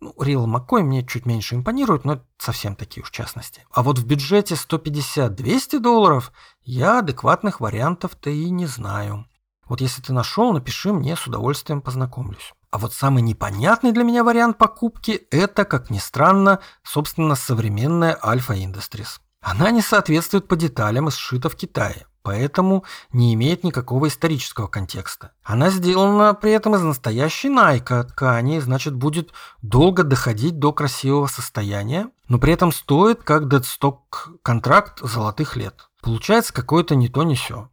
ну, 0.00 0.14
Рил 0.18 0.46
Маккой 0.46 0.82
мне 0.82 1.06
чуть 1.06 1.26
меньше 1.26 1.54
импонирует, 1.54 2.04
но 2.04 2.22
совсем 2.38 2.74
такие 2.74 3.02
уж 3.02 3.10
частности. 3.10 3.64
А 3.70 3.82
вот 3.82 3.98
в 3.98 4.06
бюджете 4.06 4.54
150-200 4.54 5.78
долларов 5.78 6.32
я 6.62 7.00
адекватных 7.00 7.60
вариантов-то 7.60 8.30
и 8.30 8.50
не 8.50 8.66
знаю. 8.66 9.26
Вот 9.66 9.80
если 9.80 10.02
ты 10.02 10.12
нашел, 10.12 10.52
напиши 10.52 10.92
мне, 10.92 11.16
с 11.16 11.26
удовольствием 11.26 11.80
познакомлюсь. 11.80 12.52
А 12.70 12.78
вот 12.78 12.92
самый 12.92 13.22
непонятный 13.22 13.92
для 13.92 14.04
меня 14.04 14.24
вариант 14.24 14.58
покупки– 14.58 15.10
это, 15.30 15.64
как 15.64 15.90
ни 15.90 15.98
странно, 15.98 16.60
собственно, 16.82 17.34
современная 17.34 18.18
Alpha 18.22 18.56
Industries. 18.56 19.20
Она 19.40 19.70
не 19.70 19.80
соответствует 19.80 20.48
по 20.48 20.56
деталям 20.56 21.08
и 21.08 21.10
сшита 21.10 21.48
в 21.48 21.56
Китае, 21.56 22.06
поэтому 22.22 22.84
не 23.12 23.32
имеет 23.34 23.64
никакого 23.64 24.08
исторического 24.08 24.66
контекста. 24.66 25.32
Она 25.42 25.70
сделана 25.70 26.34
при 26.34 26.52
этом 26.52 26.74
из 26.74 26.82
настоящей 26.82 27.48
найка 27.48 28.04
ткани, 28.04 28.58
значит 28.58 28.94
будет 28.94 29.32
долго 29.62 30.04
доходить 30.04 30.58
до 30.58 30.72
красивого 30.72 31.26
состояния, 31.26 32.10
но 32.28 32.38
при 32.38 32.52
этом 32.52 32.70
стоит 32.70 33.22
как 33.22 33.48
дедсток 33.48 34.28
контракт 34.42 35.00
золотых 35.00 35.56
лет. 35.56 35.88
Получается 36.02 36.52
какое-то 36.52 36.94
не 36.94 37.08
то 37.08 37.22
не 37.22 37.36
сё. 37.36 37.70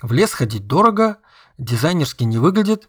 В 0.00 0.12
лес 0.12 0.32
ходить 0.32 0.66
дорого, 0.66 1.18
дизайнерски 1.58 2.24
не 2.24 2.38
выглядит, 2.38 2.88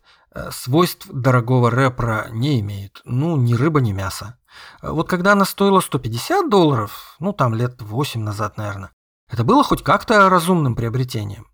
свойств 0.52 1.08
дорогого 1.12 1.70
рэпера 1.70 2.28
не 2.32 2.60
имеет. 2.60 3.02
Ну, 3.06 3.36
ни 3.38 3.54
рыба, 3.54 3.82
ни 3.82 3.92
мясо. 3.92 4.38
Вот 4.82 5.10
когда 5.10 5.34
она 5.34 5.46
стоила 5.46 5.80
150 5.80 6.50
долларов, 6.50 7.16
ну 7.20 7.34
там 7.34 7.54
лет 7.54 7.82
8 7.82 8.22
назад, 8.22 8.58
наверное, 8.58 8.92
это 9.30 9.44
было 9.44 9.64
хоть 9.64 9.84
как-то 9.84 10.30
разумным 10.30 10.76
приобретением. 10.76 11.48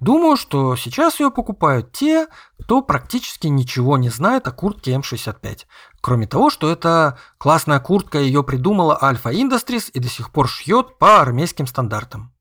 Думаю, 0.00 0.36
что 0.36 0.74
сейчас 0.74 1.20
ее 1.20 1.30
покупают 1.30 1.92
те, 1.92 2.26
кто 2.58 2.82
практически 2.82 3.46
ничего 3.46 3.96
не 3.96 4.08
знает 4.08 4.48
о 4.48 4.50
куртке 4.50 4.94
М65. 4.94 5.60
Кроме 6.00 6.26
того, 6.26 6.50
что 6.50 6.68
это 6.68 7.18
классная 7.38 7.78
куртка, 7.78 8.18
ее 8.18 8.42
придумала 8.42 8.98
Alpha 9.00 9.32
Industries 9.32 9.90
и 9.92 10.00
до 10.00 10.08
сих 10.08 10.32
пор 10.32 10.48
шьет 10.48 10.98
по 10.98 11.20
армейским 11.20 11.68
стандартам. 11.68 12.34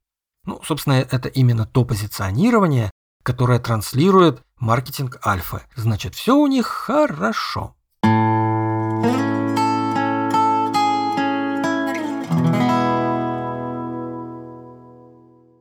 Ну, 0.44 0.60
собственно, 0.64 0.94
это 0.94 1.30
именно 1.30 1.68
то 1.68 1.86
позиционирование, 1.86 2.90
которое 3.22 3.60
транслирует 3.60 4.42
маркетинг 4.62 5.20
Альфа. 5.26 5.64
Значит, 5.76 6.16
все 6.16 6.38
у 6.38 6.48
них 6.48 6.68
хорошо. 6.68 7.76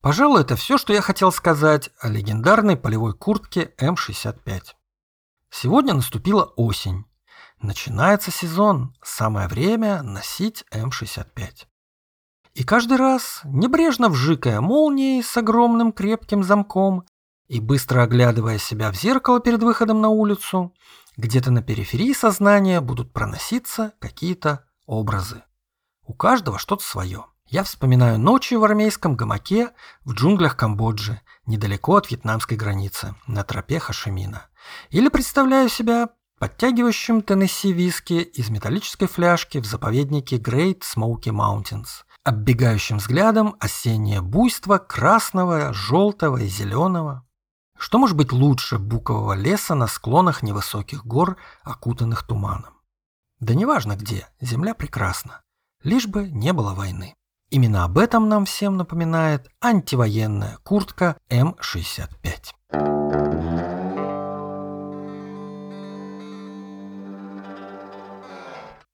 Пожалуй, 0.02 0.42
это 0.42 0.56
все, 0.56 0.78
что 0.78 0.92
я 0.92 1.00
хотел 1.00 1.32
сказать 1.32 1.90
о 2.00 2.08
легендарной 2.08 2.76
полевой 2.76 3.14
куртке 3.14 3.72
М65. 3.80 4.74
Сегодня 5.50 5.94
наступила 5.94 6.44
осень. 6.56 7.04
Начинается 7.60 8.30
сезон, 8.30 8.94
самое 9.02 9.48
время 9.48 10.02
носить 10.02 10.64
М65. 10.72 11.66
И 12.54 12.64
каждый 12.64 12.96
раз, 12.96 13.40
небрежно 13.44 14.08
вжикая 14.08 14.60
молнией 14.60 15.22
с 15.22 15.36
огромным 15.36 15.92
крепким 15.92 16.42
замком 16.42 17.04
и 17.50 17.58
быстро 17.58 18.04
оглядывая 18.04 18.58
себя 18.58 18.92
в 18.92 18.94
зеркало 18.94 19.40
перед 19.40 19.60
выходом 19.60 20.00
на 20.00 20.08
улицу, 20.08 20.72
где-то 21.16 21.50
на 21.50 21.62
периферии 21.62 22.12
сознания 22.12 22.80
будут 22.80 23.12
проноситься 23.12 23.92
какие-то 23.98 24.64
образы. 24.86 25.42
У 26.06 26.14
каждого 26.14 26.60
что-то 26.60 26.84
свое. 26.84 27.26
Я 27.46 27.64
вспоминаю 27.64 28.20
ночи 28.20 28.54
в 28.54 28.62
армейском 28.62 29.16
гамаке 29.16 29.70
в 30.04 30.12
джунглях 30.12 30.56
Камбоджи, 30.56 31.20
недалеко 31.44 31.96
от 31.96 32.08
вьетнамской 32.08 32.56
границы, 32.56 33.16
на 33.26 33.42
тропе 33.42 33.80
Хашимина. 33.80 34.46
Или 34.90 35.08
представляю 35.08 35.68
себя 35.68 36.10
подтягивающим 36.38 37.20
Теннесси 37.20 37.72
виски 37.72 38.22
из 38.22 38.48
металлической 38.48 39.08
фляжки 39.08 39.58
в 39.58 39.66
заповеднике 39.66 40.36
Great 40.36 40.82
Smoky 40.82 41.32
Mountains, 41.32 42.04
оббегающим 42.22 42.98
взглядом 42.98 43.56
осеннее 43.58 44.20
буйство 44.20 44.78
красного, 44.78 45.72
желтого 45.72 46.36
и 46.36 46.46
зеленого. 46.46 47.26
Что 47.80 47.96
может 47.96 48.14
быть 48.14 48.30
лучше 48.30 48.78
букового 48.78 49.32
леса 49.32 49.74
на 49.74 49.86
склонах 49.86 50.42
невысоких 50.42 51.06
гор, 51.06 51.38
окутанных 51.62 52.26
туманом? 52.26 52.74
Да 53.38 53.54
неважно 53.54 53.96
где, 53.96 54.28
земля 54.38 54.74
прекрасна, 54.74 55.40
лишь 55.82 56.06
бы 56.06 56.28
не 56.28 56.52
было 56.52 56.74
войны. 56.74 57.14
Именно 57.48 57.84
об 57.84 57.96
этом 57.96 58.28
нам 58.28 58.44
всем 58.44 58.76
напоминает 58.76 59.48
антивоенная 59.62 60.58
куртка 60.62 61.16
М65. 61.30 62.52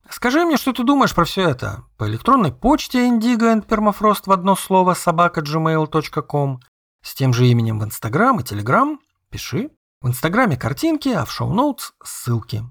Скажи 0.08 0.44
мне, 0.44 0.56
что 0.56 0.72
ты 0.72 0.84
думаешь 0.84 1.14
про 1.14 1.24
все 1.24 1.48
это? 1.48 1.82
По 1.98 2.08
электронной 2.08 2.52
почте 2.52 3.08
Indigo 3.08 3.52
and 3.52 3.66
Permafrost 3.66 4.22
в 4.26 4.32
одно 4.32 4.54
слово 4.54 4.94
собака 4.94 5.40
gmail.com 5.40 6.60
с 7.06 7.14
тем 7.14 7.32
же 7.32 7.46
именем 7.46 7.78
в 7.78 7.84
Инстаграм 7.84 8.40
и 8.40 8.42
Телеграм 8.42 8.98
пиши. 9.30 9.70
В 10.00 10.08
Инстаграме 10.08 10.56
картинки, 10.56 11.08
а 11.08 11.24
в 11.24 11.30
шоу-ноутс 11.30 11.92
ссылки. 12.02 12.64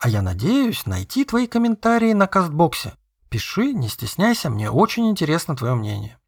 А 0.00 0.08
я 0.08 0.22
надеюсь 0.22 0.86
найти 0.86 1.26
твои 1.26 1.46
комментарии 1.46 2.14
на 2.14 2.26
кастбоксе. 2.26 2.94
Пиши, 3.28 3.74
не 3.74 3.88
стесняйся, 3.88 4.48
мне 4.48 4.70
очень 4.70 5.10
интересно 5.10 5.54
твое 5.56 5.74
мнение. 5.74 6.18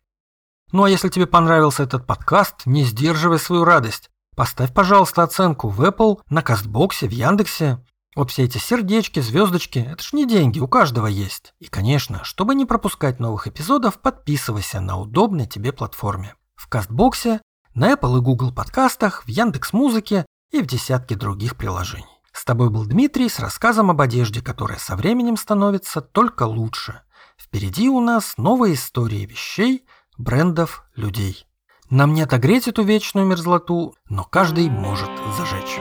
Ну 0.73 0.85
а 0.85 0.91
если 0.91 1.09
тебе 1.09 1.27
понравился 1.27 1.83
этот 1.83 2.07
подкаст, 2.07 2.67
не 2.67 2.85
сдерживай 2.85 3.39
свою 3.39 3.65
радость. 3.65 4.11
Поставь, 4.37 4.75
пожалуйста, 4.75 5.23
оценку 5.23 5.69
в 5.69 5.81
Apple, 5.81 6.21
на 6.29 6.43
Кастбоксе, 6.43 7.09
в 7.09 7.13
Яндексе. 7.13 7.83
Вот 8.15 8.31
все 8.31 8.45
эти 8.45 8.59
сердечки, 8.59 9.21
звездочки, 9.21 9.79
это 9.79 10.03
ж 10.03 10.13
не 10.13 10.27
деньги, 10.27 10.61
у 10.61 10.69
каждого 10.69 11.07
есть. 11.07 11.55
И, 11.61 11.67
конечно, 11.67 12.25
чтобы 12.25 12.55
не 12.55 12.67
пропускать 12.67 13.21
новых 13.21 13.47
эпизодов, 13.47 14.01
подписывайся 14.01 14.81
на 14.81 14.99
удобной 14.99 15.47
тебе 15.47 15.73
платформе. 15.73 16.35
В 16.57 16.69
Кастбоксе, 16.69 17.41
на 17.75 17.93
Apple 17.93 18.19
и 18.19 18.21
Google 18.21 18.53
подкастах, 18.53 19.25
в 19.25 19.29
Яндекс 19.29 19.73
Музыке 19.73 20.27
и 20.51 20.63
в 20.63 20.67
десятке 20.67 21.17
других 21.17 21.57
приложений. 21.57 22.07
С 22.33 22.45
тобой 22.45 22.71
был 22.71 22.85
Дмитрий 22.85 23.29
с 23.29 23.39
рассказом 23.39 23.91
об 23.91 24.01
одежде, 24.01 24.41
которая 24.41 24.79
со 24.79 24.97
временем 24.97 25.37
становится 25.37 26.01
только 26.01 26.45
лучше. 26.45 27.03
Впереди 27.37 27.89
у 27.89 28.01
нас 28.01 28.35
новые 28.37 28.75
истории 28.75 29.27
вещей, 29.27 29.85
брендов, 30.19 30.85
людей. 30.97 31.47
Нам 31.91 32.13
не 32.15 32.23
отогреть 32.23 32.67
эту 32.69 32.83
вечную 32.83 33.27
мерзлоту, 33.27 33.95
но 34.09 34.25
каждый 34.25 34.69
может 34.69 35.11
зажечь. 35.37 35.79